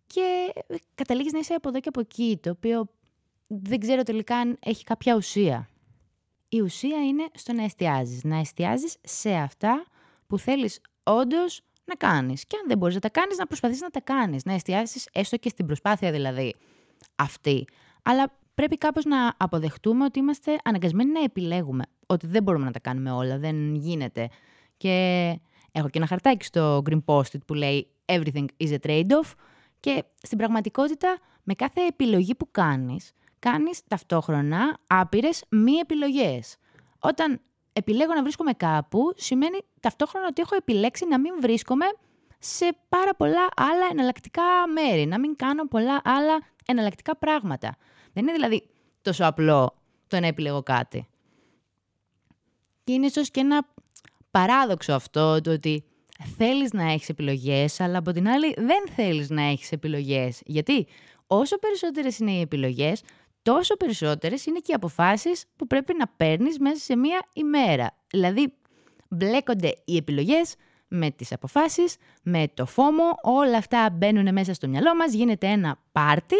και 0.08 0.54
καταλήγεις 0.96 1.32
να 1.34 1.40
είσαι 1.40 1.54
από 1.54 1.70
εδώ 1.70 1.80
και 1.80 1.90
από 1.90 2.00
εκεί, 2.00 2.40
το 2.42 2.50
οποίο 2.50 2.90
δεν 3.48 3.80
ξέρω 3.80 4.04
τελικά 4.04 4.38
αν 4.38 4.58
έχει 4.60 4.84
κάποια 4.84 5.16
ουσία. 5.16 5.70
Η 6.50 6.62
ουσία 6.62 7.06
είναι 7.06 7.26
στο 7.34 7.54
να 7.54 7.64
εστιάζεις. 7.64 8.24
Να 8.24 8.40
εστιάζεις 8.40 8.98
σε 9.02 9.34
αυτά 9.34 9.86
που 10.28 10.38
θέλεις 10.38 10.80
όντως 11.04 11.62
να 11.86 11.96
κάνεις. 11.96 12.46
Και 12.46 12.58
αν 12.62 12.68
δεν 12.68 12.78
μπορείς 12.78 12.96
να 12.96 13.02
τα 13.02 13.10
κάνεις, 13.10 13.38
να 13.38 13.48
προσπαθείς 13.48 13.82
να 13.82 13.90
τα 13.90 14.02
κάνεις. 14.02 14.46
Να 14.46 14.54
εστιάσεις 14.54 15.10
έστω 15.12 15.38
και 15.38 15.50
στην 15.50 15.66
προσπάθεια 15.66 16.12
δηλαδή 16.12 16.56
αυτή. 17.16 17.68
Αλλά 18.04 18.38
πρέπει 18.56 18.78
κάπως 18.78 19.06
να 19.06 19.34
αποδεχτούμε 19.38 20.04
ότι 20.04 20.20
είμαστε 20.20 20.58
αναγκασμένοι 20.64 21.12
να 21.12 21.24
επιλέγουμε. 21.24 21.84
Ότι 22.06 22.28
δεν 22.28 22.44
μπορούμε 22.44 22.66
να 22.66 22.72
τα 22.72 22.80
κάνουμε 22.80 23.12
όλα, 23.12 23.38
δεν 23.38 23.76
γίνεται. 23.76 24.30
Και 24.78 24.92
έχω 25.72 25.90
και 25.90 25.98
ένα 25.98 26.08
χαρτάκι 26.08 26.46
στο 26.46 26.82
Green 26.90 27.04
Post 27.06 27.46
που 27.46 27.54
λέει 27.54 27.88
«Everything 28.06 28.46
is 28.58 28.70
a 28.70 28.78
trade-off» 28.88 29.34
και 29.80 30.04
στην 30.22 30.38
πραγματικότητα 30.38 31.18
με 31.44 31.54
κάθε 31.54 31.82
επιλογή 31.86 32.36
που 32.36 32.48
κάνεις, 32.52 33.12
κάνεις 33.40 33.82
ταυτόχρονα 33.88 34.78
άπειρες 34.88 35.44
μη 35.50 35.74
επιλογές. 35.74 36.56
Όταν 37.00 37.42
επιλέγω 37.74 38.14
να 38.14 38.22
βρίσκομαι 38.22 38.54
κάπου, 38.54 39.14
σημαίνει 39.16 39.58
ταυτόχρονα 39.80 40.28
ότι 40.30 40.42
έχω 40.42 40.56
επιλέξει 40.56 41.06
να 41.08 41.20
μην 41.20 41.34
βρίσκομαι 41.42 41.86
σε 42.40 42.78
πάρα 42.90 43.16
πολλά 43.16 43.48
άλλα 43.56 43.88
εναλλακτικά 43.92 44.44
μέρη, 44.74 45.06
να 45.06 45.20
μην 45.20 45.36
κάνω 45.36 45.68
πολλά 45.68 46.02
άλλα 46.04 46.42
εναλλακτικά 46.66 47.16
πράγματα. 47.16 47.76
Δεν 48.14 48.24
είναι 48.24 48.34
δηλαδή 48.34 48.70
τόσο 49.02 49.26
απλό 49.26 49.76
το 50.08 50.20
να 50.20 50.28
επιλέγω 50.28 50.64
κάτι. 50.64 51.08
Και 52.84 52.94
είναι 52.94 53.06
ίσως 53.06 53.32
και 53.32 53.40
ένα 53.40 53.68
παράδοξο 54.32 54.94
αυτό, 54.94 55.42
το 55.42 55.52
ότι 55.52 55.84
θέλεις 56.38 56.74
να 56.74 56.92
έχεις 56.92 57.10
επιλογές, 57.10 57.80
αλλά 57.80 57.98
από 57.98 58.12
την 58.12 58.28
άλλη 58.28 58.54
δεν 58.58 58.88
θέλεις 58.96 59.30
να 59.30 59.42
έχεις 59.42 59.72
επιλογές. 59.72 60.42
Γιατί 60.46 60.88
όσο 61.28 61.60
περισσότερες 61.60 62.20
είναι 62.20 62.32
οι 62.32 62.42
επιλογές, 62.42 63.02
τόσο 63.46 63.76
περισσότερες 63.76 64.46
είναι 64.46 64.60
και 64.60 64.72
οι 64.72 64.74
αποφάσεις 64.74 65.46
που 65.56 65.68
πρέπει 65.68 65.94
να 65.98 66.08
παίρνεις 66.08 66.60
μέσα 66.60 66.78
σε 66.78 66.96
μία 66.96 67.26
ημέρα. 67.34 67.98
Δηλαδή, 68.08 68.54
μπλέκονται 69.10 69.74
οι 69.86 69.96
επιλογές 69.96 70.56
με 70.88 71.12
τις 71.12 71.32
αποφάσεις, 71.32 71.96
με 72.24 72.48
το 72.54 72.66
φόμο, 72.66 73.04
όλα 73.22 73.58
αυτά 73.58 73.90
μπαίνουν 73.92 74.34
μέσα 74.34 74.54
στο 74.54 74.68
μυαλό 74.68 74.96
μας, 74.96 75.14
γίνεται 75.14 75.48
ένα 75.48 75.80
πάρτι, 75.92 76.36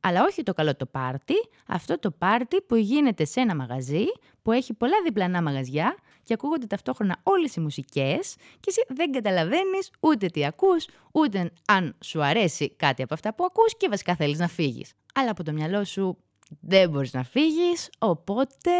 αλλά 0.00 0.24
όχι 0.24 0.42
το 0.42 0.54
καλό 0.54 0.76
το 0.76 0.86
πάρτι, 0.86 1.34
αυτό 1.66 1.98
το 1.98 2.10
πάρτι 2.10 2.60
που 2.60 2.76
γίνεται 2.76 3.24
σε 3.24 3.40
ένα 3.40 3.54
μαγαζί 3.54 4.04
που 4.42 4.52
έχει 4.52 4.74
πολλά 4.74 4.96
διπλανά 5.04 5.42
μαγαζιά 5.42 5.96
και 6.22 6.34
ακούγονται 6.34 6.66
ταυτόχρονα 6.66 7.16
όλες 7.22 7.56
οι 7.56 7.60
μουσικές 7.60 8.34
και 8.60 8.66
εσύ 8.66 8.80
δεν 8.88 9.12
καταλαβαίνεις 9.12 9.90
ούτε 10.00 10.26
τι 10.26 10.46
ακούς, 10.46 10.86
ούτε 11.12 11.52
αν 11.66 11.96
σου 12.04 12.24
αρέσει 12.24 12.70
κάτι 12.70 13.02
από 13.02 13.14
αυτά 13.14 13.34
που 13.34 13.44
ακούς 13.44 13.76
και 13.76 13.88
βασικά 13.88 14.16
θέλεις 14.16 14.38
να 14.38 14.48
φύγεις. 14.48 14.92
Αλλά 15.14 15.30
από 15.30 15.42
το 15.44 15.52
μυαλό 15.52 15.84
σου 15.84 16.18
δεν 16.60 16.90
μπορείς 16.90 17.12
να 17.12 17.22
φύγεις, 17.22 17.90
οπότε 17.98 18.70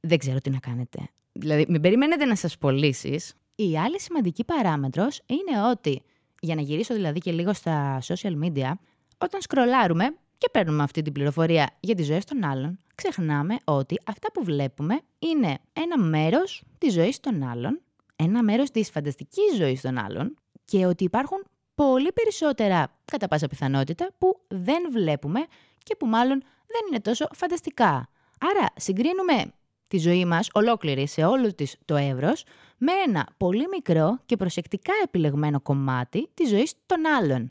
δεν 0.00 0.18
ξέρω 0.18 0.38
τι 0.38 0.50
να 0.50 0.58
κάνετε. 0.58 0.98
Δηλαδή, 1.32 1.66
μην 1.68 1.80
περιμένετε 1.80 2.24
να 2.24 2.36
σας 2.36 2.58
πωλήσεις, 2.58 3.34
Η 3.54 3.78
άλλη 3.78 4.00
σημαντική 4.00 4.44
παράμετρος 4.44 5.20
είναι 5.26 5.68
ότι, 5.70 6.02
για 6.40 6.54
να 6.54 6.60
γυρίσω 6.60 6.94
δηλαδή 6.94 7.18
και 7.18 7.32
λίγο 7.32 7.52
στα 7.52 7.98
social 8.02 8.42
media, 8.44 8.72
όταν 9.18 9.40
σκρολάρουμε 9.40 10.04
και 10.38 10.48
παίρνουμε 10.52 10.82
αυτή 10.82 11.02
την 11.02 11.12
πληροφορία 11.12 11.70
για 11.80 11.94
τις 11.94 12.06
ζωές 12.06 12.24
των 12.24 12.44
άλλων, 12.44 12.78
ξεχνάμε 12.94 13.56
ότι 13.64 13.96
αυτά 14.04 14.32
που 14.32 14.44
βλέπουμε 14.44 15.00
είναι 15.18 15.58
ένα 15.72 15.98
μέρος 15.98 16.62
της 16.78 16.92
ζωής 16.92 17.20
των 17.20 17.42
άλλων, 17.42 17.80
ένα 18.16 18.42
μέρος 18.42 18.70
της 18.70 18.90
φανταστικής 18.90 19.56
ζωής 19.56 19.80
των 19.80 19.98
άλλων 19.98 20.36
και 20.64 20.86
ότι 20.86 21.04
υπάρχουν 21.04 21.44
πολύ 21.74 22.12
περισσότερα, 22.12 22.98
κατά 23.04 23.28
πάσα 23.28 23.46
πιθανότητα, 23.46 24.10
που 24.18 24.40
δεν 24.48 24.82
βλέπουμε 24.92 25.46
και 25.82 25.96
που 25.96 26.06
μάλλον 26.06 26.42
δεν 26.66 26.80
είναι 26.88 27.00
τόσο 27.00 27.26
φανταστικά. 27.34 28.08
Άρα 28.40 28.66
συγκρίνουμε 28.76 29.52
τη 29.88 29.98
ζωή 29.98 30.24
μας 30.24 30.48
ολόκληρη 30.52 31.06
σε 31.06 31.24
όλο 31.24 31.54
της 31.54 31.76
το 31.84 31.96
εύρος 31.96 32.44
με 32.78 32.92
ένα 33.06 33.28
πολύ 33.36 33.68
μικρό 33.68 34.18
και 34.26 34.36
προσεκτικά 34.36 34.92
επιλεγμένο 35.02 35.60
κομμάτι 35.60 36.28
της 36.34 36.48
ζωής 36.48 36.74
των 36.86 37.06
άλλων. 37.06 37.50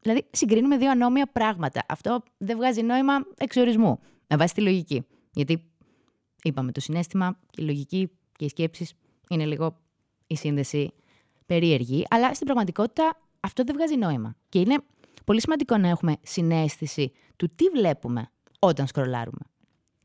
Δηλαδή 0.00 0.26
συγκρίνουμε 0.30 0.76
δύο 0.76 0.90
ανώμια 0.90 1.26
πράγματα. 1.26 1.84
Αυτό 1.88 2.22
δεν 2.38 2.56
βγάζει 2.56 2.82
νόημα 2.82 3.26
εξορισμού, 3.36 3.98
με 4.26 4.36
βάση 4.36 4.54
τη 4.54 4.60
λογική. 4.60 5.06
Γιατί 5.32 5.70
είπαμε 6.42 6.72
το 6.72 6.80
συνέστημα, 6.80 7.38
η 7.56 7.62
λογική 7.62 8.10
και 8.36 8.44
οι 8.44 8.48
σκέψεις 8.48 8.94
είναι 9.28 9.46
λίγο 9.46 9.76
η 10.26 10.36
σύνδεση 10.36 10.92
περίεργη, 11.46 12.06
αλλά 12.10 12.34
στην 12.34 12.46
πραγματικότητα 12.46 13.20
αυτό 13.40 13.64
δεν 13.64 13.74
βγάζει 13.74 13.96
νόημα. 13.96 14.36
Και 14.48 14.58
είναι 14.58 14.78
πολύ 15.24 15.40
σημαντικό 15.40 15.76
να 15.76 15.88
έχουμε 15.88 16.16
συνέστηση 16.22 17.12
του 17.36 17.54
τι 17.54 17.64
βλέπουμε 17.68 18.30
όταν 18.58 18.86
σκρολάρουμε. 18.86 19.40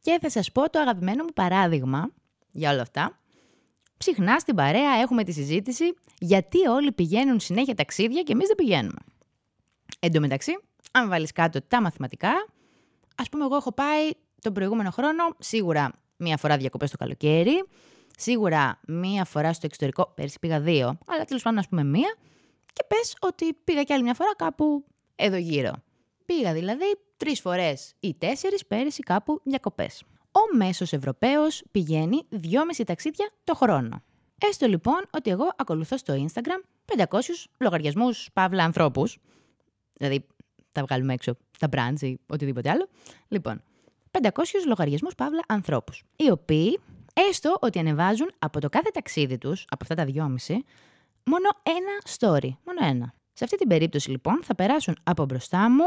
Και 0.01 0.17
θα 0.21 0.29
σας 0.29 0.51
πω 0.51 0.69
το 0.69 0.79
αγαπημένο 0.79 1.23
μου 1.23 1.33
παράδειγμα 1.33 2.11
για 2.51 2.71
όλα 2.71 2.81
αυτά. 2.81 3.19
Συχνά 3.97 4.39
στην 4.39 4.55
παρέα 4.55 4.91
έχουμε 5.01 5.23
τη 5.23 5.31
συζήτηση 5.31 5.93
γιατί 6.19 6.67
όλοι 6.67 6.91
πηγαίνουν 6.91 7.39
συνέχεια 7.39 7.75
ταξίδια 7.75 8.21
και 8.21 8.31
εμείς 8.31 8.47
δεν 8.47 8.55
πηγαίνουμε. 8.55 8.99
Εν 9.99 10.11
τω 10.11 10.19
μεταξύ, 10.19 10.59
αν 10.91 11.09
βάλεις 11.09 11.31
κάτω 11.31 11.61
τα 11.61 11.81
μαθηματικά, 11.81 12.47
ας 13.15 13.29
πούμε 13.29 13.43
εγώ 13.43 13.55
έχω 13.55 13.71
πάει 13.71 14.09
τον 14.41 14.53
προηγούμενο 14.53 14.89
χρόνο 14.91 15.23
σίγουρα 15.39 15.91
μία 16.17 16.37
φορά 16.37 16.57
διακοπές 16.57 16.91
το 16.91 16.97
καλοκαίρι, 16.97 17.65
σίγουρα 18.17 18.79
μία 18.87 19.25
φορά 19.25 19.53
στο 19.53 19.65
εξωτερικό, 19.65 20.11
πέρσι 20.15 20.39
πήγα 20.39 20.59
δύο, 20.59 20.97
αλλά 21.07 21.23
τέλος 21.25 21.43
πάντων 21.43 21.59
ας 21.59 21.67
πούμε 21.67 21.83
μία, 21.83 22.15
και 22.73 22.83
πες 22.87 23.15
ότι 23.19 23.53
πήγα 23.63 23.83
κι 23.83 23.93
άλλη 23.93 24.03
μια 24.03 24.13
φορά 24.13 24.35
κάπου 24.35 24.85
εδώ 25.15 25.37
γύρω. 25.37 25.73
Πήγα 26.25 26.53
δηλαδή 26.53 26.85
τρεις 27.17 27.41
φορές 27.41 27.93
ή 27.99 28.13
τέσσερις 28.13 28.65
πέρυσι 28.65 29.01
κάπου 29.01 29.41
διακοπέ. 29.43 29.87
Ο 30.31 30.55
μέσος 30.57 30.93
Ευρωπαίος 30.93 31.63
πηγαίνει 31.71 32.25
δυόμιση 32.29 32.83
ταξίδια 32.83 33.31
το 33.43 33.55
χρόνο. 33.55 34.03
Έστω 34.49 34.67
λοιπόν 34.67 35.05
ότι 35.11 35.29
εγώ 35.29 35.51
ακολουθώ 35.57 35.97
στο 35.97 36.25
Instagram 36.27 36.61
500 36.97 37.19
λογαριασμούς 37.59 38.29
παύλα 38.33 38.63
ανθρώπους. 38.63 39.17
Δηλαδή, 39.93 40.25
τα 40.71 40.83
βγάλουμε 40.83 41.13
έξω 41.13 41.37
τα 41.59 41.69
brands 41.71 42.01
ή 42.01 42.17
οτιδήποτε 42.27 42.69
άλλο. 42.69 42.87
Λοιπόν, 43.27 43.63
500 44.11 44.29
λογαριασμούς 44.67 45.15
παύλα 45.15 45.41
ανθρώπους. 45.47 46.03
Οι 46.15 46.31
οποίοι, 46.31 46.79
έστω 47.29 47.57
ότι 47.61 47.79
ανεβάζουν 47.79 48.31
από 48.39 48.59
το 48.59 48.69
κάθε 48.69 48.89
ταξίδι 48.93 49.37
τους, 49.37 49.65
από 49.69 49.77
αυτά 49.81 49.95
τα 49.95 50.05
δυόμιση, 50.05 50.63
μόνο 51.23 51.49
ένα 51.63 52.01
story. 52.17 52.49
Μόνο 52.65 52.85
ένα. 52.89 53.13
Σε 53.37 53.43
αυτή 53.43 53.57
την 53.57 53.67
περίπτωση 53.67 54.09
λοιπόν 54.09 54.43
θα 54.43 54.55
περάσουν 54.55 54.97
από 55.03 55.25
μπροστά 55.25 55.69
μου 55.69 55.83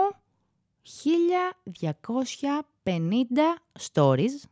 1250 2.84 2.92
stories. 3.92 4.48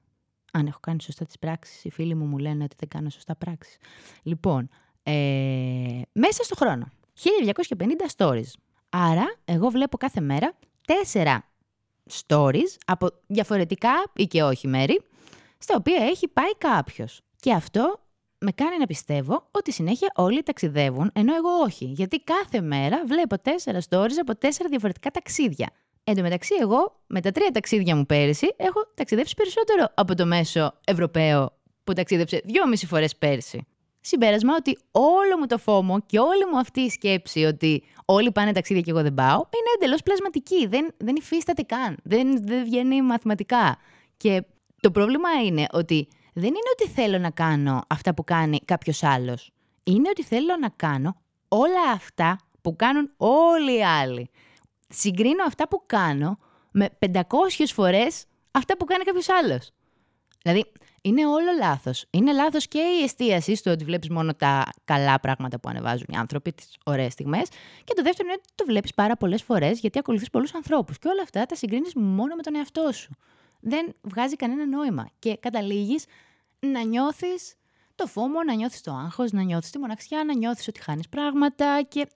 Αν 0.53 0.67
έχω 0.67 0.79
κάνει 0.81 1.03
σωστά 1.03 1.25
τις 1.25 1.39
πράξεις, 1.39 1.85
οι 1.85 1.91
φίλοι 1.91 2.15
μου 2.15 2.25
μου 2.25 2.39
λένε 2.39 2.65
ότι 2.65 2.77
δεν 2.79 2.89
κάνω 2.89 3.11
σωστά 3.11 3.37
πράξεις. 3.37 3.77
Λοιπόν, 4.23 4.69
ε, 5.03 6.01
μέσα 6.13 6.43
στο 6.43 6.55
χρόνο. 6.55 6.89
1250 7.15 8.07
stories. 8.17 8.51
Άρα, 8.89 9.35
εγώ 9.45 9.69
βλέπω 9.69 9.97
κάθε 9.97 10.21
μέρα 10.21 10.55
4 11.13 11.39
stories 12.11 12.77
από 12.87 13.09
διαφορετικά 13.27 13.93
ή 14.15 14.27
και 14.27 14.43
όχι 14.43 14.69
μέρη, 14.69 15.03
στα 15.59 15.75
οποία 15.77 16.05
έχει 16.05 16.29
πάει 16.29 16.57
κάποιος. 16.59 17.21
Και 17.41 17.53
αυτό 17.53 18.06
με 18.47 18.53
κάνει 18.53 18.79
να 18.79 18.87
πιστεύω 18.87 19.49
ότι 19.51 19.73
συνέχεια 19.73 20.13
όλοι 20.15 20.43
ταξιδεύουν, 20.43 21.11
ενώ 21.15 21.35
εγώ 21.35 21.49
όχι. 21.65 21.85
Γιατί 21.85 22.21
κάθε 22.21 22.61
μέρα 22.61 23.03
βλέπω 23.07 23.39
τέσσερα 23.39 23.79
stories 23.89 24.19
από 24.21 24.37
τέσσερα 24.37 24.69
διαφορετικά 24.69 25.11
ταξίδια. 25.11 25.71
Εν 26.05 26.17
τω 26.17 26.23
μεταξύ, 26.23 26.55
εγώ 26.61 27.03
με 27.07 27.21
τα 27.21 27.31
τρία 27.31 27.51
ταξίδια 27.51 27.97
μου 27.97 28.07
πέρυσι 28.07 28.55
έχω 28.57 28.81
ταξιδέψει 28.95 29.35
περισσότερο 29.35 29.89
από 29.95 30.15
το 30.15 30.27
μέσο 30.27 30.73
Ευρωπαίο 30.85 31.53
που 31.85 31.93
ταξίδεψε 31.93 32.43
δυόμιση 32.45 32.87
φορές 32.87 33.17
πέρσι. 33.17 33.67
Συμπέρασμα 34.01 34.55
ότι 34.59 34.79
όλο 34.91 35.39
μου 35.39 35.47
το 35.47 35.59
φόμο 35.59 36.01
και 36.07 36.19
όλη 36.19 36.47
μου 36.53 36.59
αυτή 36.59 36.81
η 36.81 36.91
σκέψη 36.91 37.45
ότι 37.45 37.83
όλοι 38.05 38.33
πάνε 38.33 38.53
ταξίδια 38.53 38.83
και 38.83 38.91
εγώ 38.91 39.03
δεν 39.03 39.15
πάω 39.15 39.37
είναι 39.37 39.71
εντελώς 39.77 40.03
πλασματική. 40.03 40.67
Δεν, 40.67 40.95
δεν 40.97 41.17
υφίσταται 41.17 41.63
καν. 41.63 41.97
Δεν, 42.03 42.47
δεν 42.47 42.65
βγαίνει 42.65 43.03
μαθηματικά. 43.03 43.79
Και 44.17 44.43
το 44.81 44.91
πρόβλημα 44.91 45.29
είναι 45.47 45.67
ότι 45.73 46.09
δεν 46.39 46.49
είναι 46.49 46.71
ότι 46.73 46.89
θέλω 46.89 47.19
να 47.19 47.31
κάνω 47.31 47.83
αυτά 47.87 48.15
που 48.15 48.25
κάνει 48.25 48.59
κάποιος 48.65 49.03
άλλος. 49.03 49.53
Είναι 49.85 50.09
ότι 50.09 50.23
θέλω 50.23 50.57
να 50.61 50.69
κάνω 50.69 51.17
όλα 51.49 51.91
αυτά 51.93 52.39
που 52.61 52.77
κάνουν 52.77 53.11
όλοι 53.17 53.77
οι 53.77 53.85
άλλοι. 53.85 54.31
Συγκρίνω 54.89 55.45
αυτά 55.47 55.69
που 55.69 55.83
κάνω 55.87 56.39
με 56.71 56.89
500 56.99 57.21
φορές 57.67 58.25
αυτά 58.51 58.77
που 58.77 58.85
κάνει 58.85 59.05
κάποιος 59.05 59.29
άλλος. 59.29 59.71
Δηλαδή, 60.43 60.73
είναι 61.01 61.27
όλο 61.27 61.51
λάθος. 61.59 62.05
Είναι 62.11 62.33
λάθος 62.33 62.69
και 62.69 62.79
η 62.79 63.03
εστίαση 63.03 63.55
στο 63.55 63.71
ότι 63.71 63.85
βλέπεις 63.85 64.09
μόνο 64.11 64.35
τα 64.35 64.73
καλά 64.85 65.21
πράγματα 65.21 65.61
που 65.61 65.69
ανεβάζουν 65.69 66.07
οι 66.09 66.17
άνθρωποι, 66.17 66.53
τις 66.53 66.77
ωραίες 66.85 67.13
στιγμές. 67.13 67.49
Και 67.85 67.95
το 67.95 68.03
δεύτερο 68.03 68.29
είναι 68.29 68.39
ότι 68.39 68.49
το 68.55 68.65
βλέπεις 68.67 68.95
πάρα 68.95 69.17
πολλές 69.17 69.43
φορές 69.43 69.79
γιατί 69.81 69.99
ακολουθείς 69.99 70.31
πολλούς 70.31 70.55
ανθρώπους. 70.55 70.99
Και 70.99 71.09
όλα 71.09 71.23
αυτά 71.23 71.47
τα 71.47 71.55
συγκρίνεις 71.55 71.95
μόνο 71.95 72.35
με 72.35 72.43
τον 72.43 72.55
εαυτό 72.55 72.93
σου. 72.93 73.11
Δεν 73.61 73.95
βγάζει 74.03 74.37
κανένα 74.37 74.67
νόημα. 74.67 75.09
Και 75.19 75.37
καταλήγεις 75.37 76.05
να 76.59 76.83
νιώθεις 76.83 77.55
το 77.95 78.07
φόμο, 78.07 78.43
να 78.43 78.55
νιώθεις 78.55 78.81
το 78.81 78.93
άγχος, 78.93 79.33
να 79.33 79.43
νιώθεις 79.43 79.71
τη 79.71 79.79
μοναξιά, 79.79 80.25
να 80.25 80.35
νιώθεις 80.35 80.69
ότι 80.69 80.83
χάνεις 80.83 81.09
πράγματα 81.09 81.83
και 81.89 82.07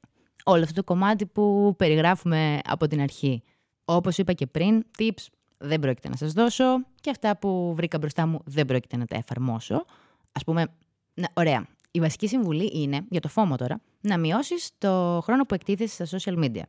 όλο 0.45 0.63
αυτό 0.63 0.75
το 0.75 0.85
κομμάτι 0.85 1.27
που 1.27 1.75
περιγράφουμε 1.79 2.59
από 2.65 2.87
την 2.87 3.01
αρχή. 3.01 3.43
Όπως 3.85 4.19
είπα 4.19 4.33
και 4.33 4.47
πριν, 4.47 4.85
tips 4.99 5.27
δεν 5.59 5.81
πρόκειται 5.81 6.09
να 6.09 6.17
σας 6.17 6.33
δώσω 6.33 6.65
και 7.01 7.11
αυτά 7.11 7.37
που 7.37 7.75
βρήκα 7.77 7.99
μπροστά 7.99 8.27
μου 8.27 8.41
δεν 8.45 8.67
πρόκειται 8.67 8.97
να 8.97 9.05
τα 9.05 9.17
εφαρμόσω. 9.17 9.85
Ας 10.33 10.45
πούμε, 10.45 10.67
να, 11.15 11.29
ωραία, 11.35 11.67
η 11.91 12.01
βασική 12.01 12.29
συμβουλή 12.29 12.71
είναι, 12.75 13.07
για 13.11 13.21
το 13.21 13.29
φόμο 13.29 13.57
τώρα, 13.57 13.81
να 14.01 14.19
μειώσεις 14.19 14.71
το 14.79 15.21
χρόνο 15.23 15.45
που 15.45 15.55
εκτίθεσαι 15.55 16.07
στα 16.07 16.19
social 16.19 16.45
media. 16.45 16.63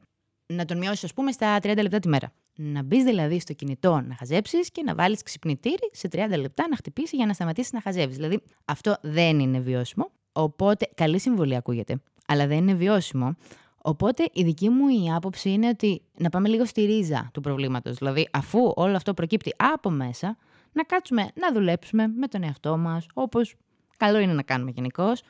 Να 0.46 0.66
τον 0.66 0.78
μειώσεις, 0.78 1.04
ας 1.04 1.14
πούμε, 1.14 1.32
στα 1.32 1.60
30 1.62 1.82
λεπτά 1.82 2.00
τη 2.00 2.08
μέρα. 2.08 2.34
Να 2.56 2.84
μπεις 2.84 3.04
δηλαδή 3.04 3.40
στο 3.40 3.54
κινητό 3.54 4.02
να 4.08 4.16
χαζέψεις 4.16 4.72
και 4.72 4.84
να 4.84 4.96
βάλεις 4.96 5.24
ξυπνητήρι 5.24 5.90
σε 5.92 6.08
30 6.12 6.38
λεπτά 6.40 6.68
να 6.70 6.76
χτυπήσει 6.76 7.16
για 7.16 7.26
να 7.26 7.34
σταματήσεις 7.34 7.72
να 7.72 7.82
χαζεύεις. 7.82 8.16
Δηλαδή 8.16 8.42
αυτό 8.66 8.98
δεν 9.02 9.40
είναι 9.40 9.60
βιώσιμο. 9.60 10.12
Οπότε, 10.32 10.90
καλή 10.96 11.20
συμβολή 11.20 11.56
ακούγεται, 11.56 12.02
αλλά 12.28 12.48
δεν 12.48 12.58
είναι 12.58 12.74
βιώσιμο. 12.74 13.36
Οπότε 13.82 14.30
η 14.34 14.44
δική 14.44 14.70
μου 14.70 14.88
η 14.88 15.12
άποψη 15.16 15.50
είναι 15.50 15.68
ότι 15.68 16.02
να 16.18 16.30
πάμε 16.30 16.48
λίγο 16.48 16.66
στη 16.66 16.86
ρίζα 16.86 17.30
του 17.34 17.42
προβλήματος. 17.42 17.98
Δηλαδή 17.98 18.28
αφού 18.32 18.72
όλο 18.76 18.96
αυτό 18.96 19.14
προκύπτει 19.14 19.54
από 19.58 19.90
μέσα, 19.90 20.38
να 20.72 20.84
κάτσουμε 20.84 21.28
να 21.34 21.52
δουλέψουμε 21.54 22.08
με 22.08 22.28
τον 22.28 22.44
εαυτό 22.44 22.78
μας, 22.78 23.06
όπως 23.14 23.56
καλό 23.98 24.20
είναι 24.20 24.34
να 24.34 24.44
κάνουμε 24.44 24.72
γενικώς, 24.72 25.22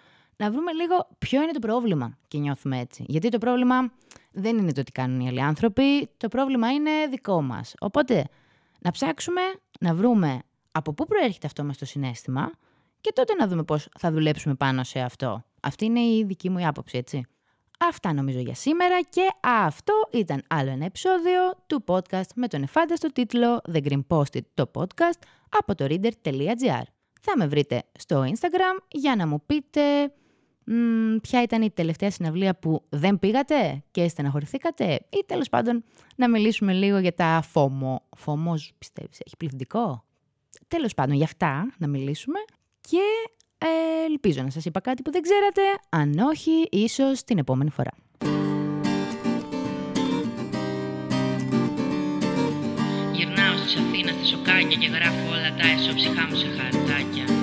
να 0.42 0.52
βρούμε 0.52 0.72
λίγο 0.72 1.08
ποιο 1.18 1.42
είναι 1.42 1.52
το 1.52 1.60
πρόβλημα 1.60 2.18
και 2.28 2.38
νιώθουμε 2.38 2.80
έτσι. 2.80 3.06
Γιατί 3.08 3.30
το 3.30 3.38
πρόβλημα 3.38 3.92
δεν 4.32 4.58
είναι 4.58 4.72
το 4.72 4.84
τι 4.84 4.92
κάνουν 4.92 5.20
οι 5.20 5.28
άλλοι 5.28 5.42
άνθρωποι, 5.42 6.10
το 6.18 6.28
πρόβλημα 6.28 6.72
είναι 6.72 6.92
δικό 7.10 7.42
μας. 7.42 7.74
Οπότε 7.80 8.26
να 8.80 8.92
ψάξουμε 8.92 9.42
να 9.80 9.94
βρούμε 9.94 10.42
από 10.72 10.94
πού 10.94 11.06
προέρχεται 11.06 11.48
αυτό 11.48 11.64
μας 11.64 11.78
το 11.78 11.86
συνέστημα 11.86 12.52
και 13.02 13.12
τότε 13.16 13.34
να 13.34 13.48
δούμε 13.48 13.64
πώς 13.64 13.90
θα 14.00 14.12
δουλέψουμε 14.12 14.56
πάνω 14.56 14.84
σε 14.84 15.00
αυτό. 15.00 15.44
Αυτή 15.62 15.86
είναι 15.86 16.00
η 16.00 16.24
δική 16.24 16.50
μου 16.50 16.68
άποψη, 16.68 16.98
έτσι. 16.98 17.26
Αυτά 17.80 18.14
νομίζω 18.14 18.40
για 18.40 18.56
σήμερα 18.56 19.02
και 19.10 19.30
αυτό 19.42 19.94
ήταν 20.12 20.44
άλλο 20.48 20.70
ένα 20.70 20.86
επεισόδιο 20.86 21.40
του 21.68 21.84
podcast 21.88 22.30
με 22.36 22.48
τον 22.48 22.64
εφάνταστο 22.64 23.12
τίτλο 23.12 23.62
The 23.74 23.84
Green 23.84 24.02
Posted, 24.08 24.42
το 24.54 24.72
podcast 24.74 25.20
από 25.50 25.76
το 25.76 25.86
reader.gr. 25.90 26.84
Θα 27.22 27.38
με 27.38 27.48
βρείτε 27.48 27.84
στο 28.00 28.24
Instagram 28.24 28.84
για 28.88 29.16
να 29.16 29.28
μου 29.28 29.44
πείτε 29.46 30.12
μ, 30.64 31.16
ποια 31.22 31.42
ήταν 31.42 31.62
η 31.62 31.70
τελευταία 31.72 32.12
συναυλία 32.12 32.56
που 32.56 32.84
δεν 32.90 33.20
πήγατε 33.20 33.84
και 33.92 34.08
στεναχωρηθήκατε 34.08 34.94
ή 34.94 35.24
τέλος 35.26 35.50
πάντων 35.50 35.84
να 36.16 36.30
μιλήσουμε 36.30 36.74
λίγο 36.74 36.98
για 36.98 37.14
τα 37.14 37.42
φόμο. 37.52 38.04
Φόμος 38.18 38.72
πιστεύεις, 38.78 39.20
έχει 39.26 39.38
πληθυντικό; 39.38 40.04
Τέλος 40.68 40.94
πάντων 40.94 41.16
για 41.16 41.26
αυτά 41.26 41.74
να 41.78 41.88
μιλήσουμε 41.88 42.40
και 42.82 43.00
ε, 43.58 44.06
ελπίζω 44.06 44.42
να 44.42 44.50
σας 44.50 44.66
είπα 44.66 44.80
κάτι 44.80 45.02
που 45.02 45.12
δεν 45.12 45.22
ξέρατε. 45.22 45.62
Αν 45.90 46.18
όχι, 46.18 46.52
ίσως 46.70 47.24
την 47.24 47.38
επόμενη 47.38 47.70
φορά. 47.70 47.92
Γυρνάω 53.14 53.58
στις 53.58 53.76
Αθήνα 53.76 54.12
στα 54.12 54.26
σοκάκια 54.26 54.78
και 54.78 54.88
γράφω 54.88 55.28
όλα 55.30 55.56
τα 55.56 55.68
εσώψυχά 55.68 56.28
μου 56.28 56.36
σε 56.36 56.48
χαρτάκια. 56.48 57.41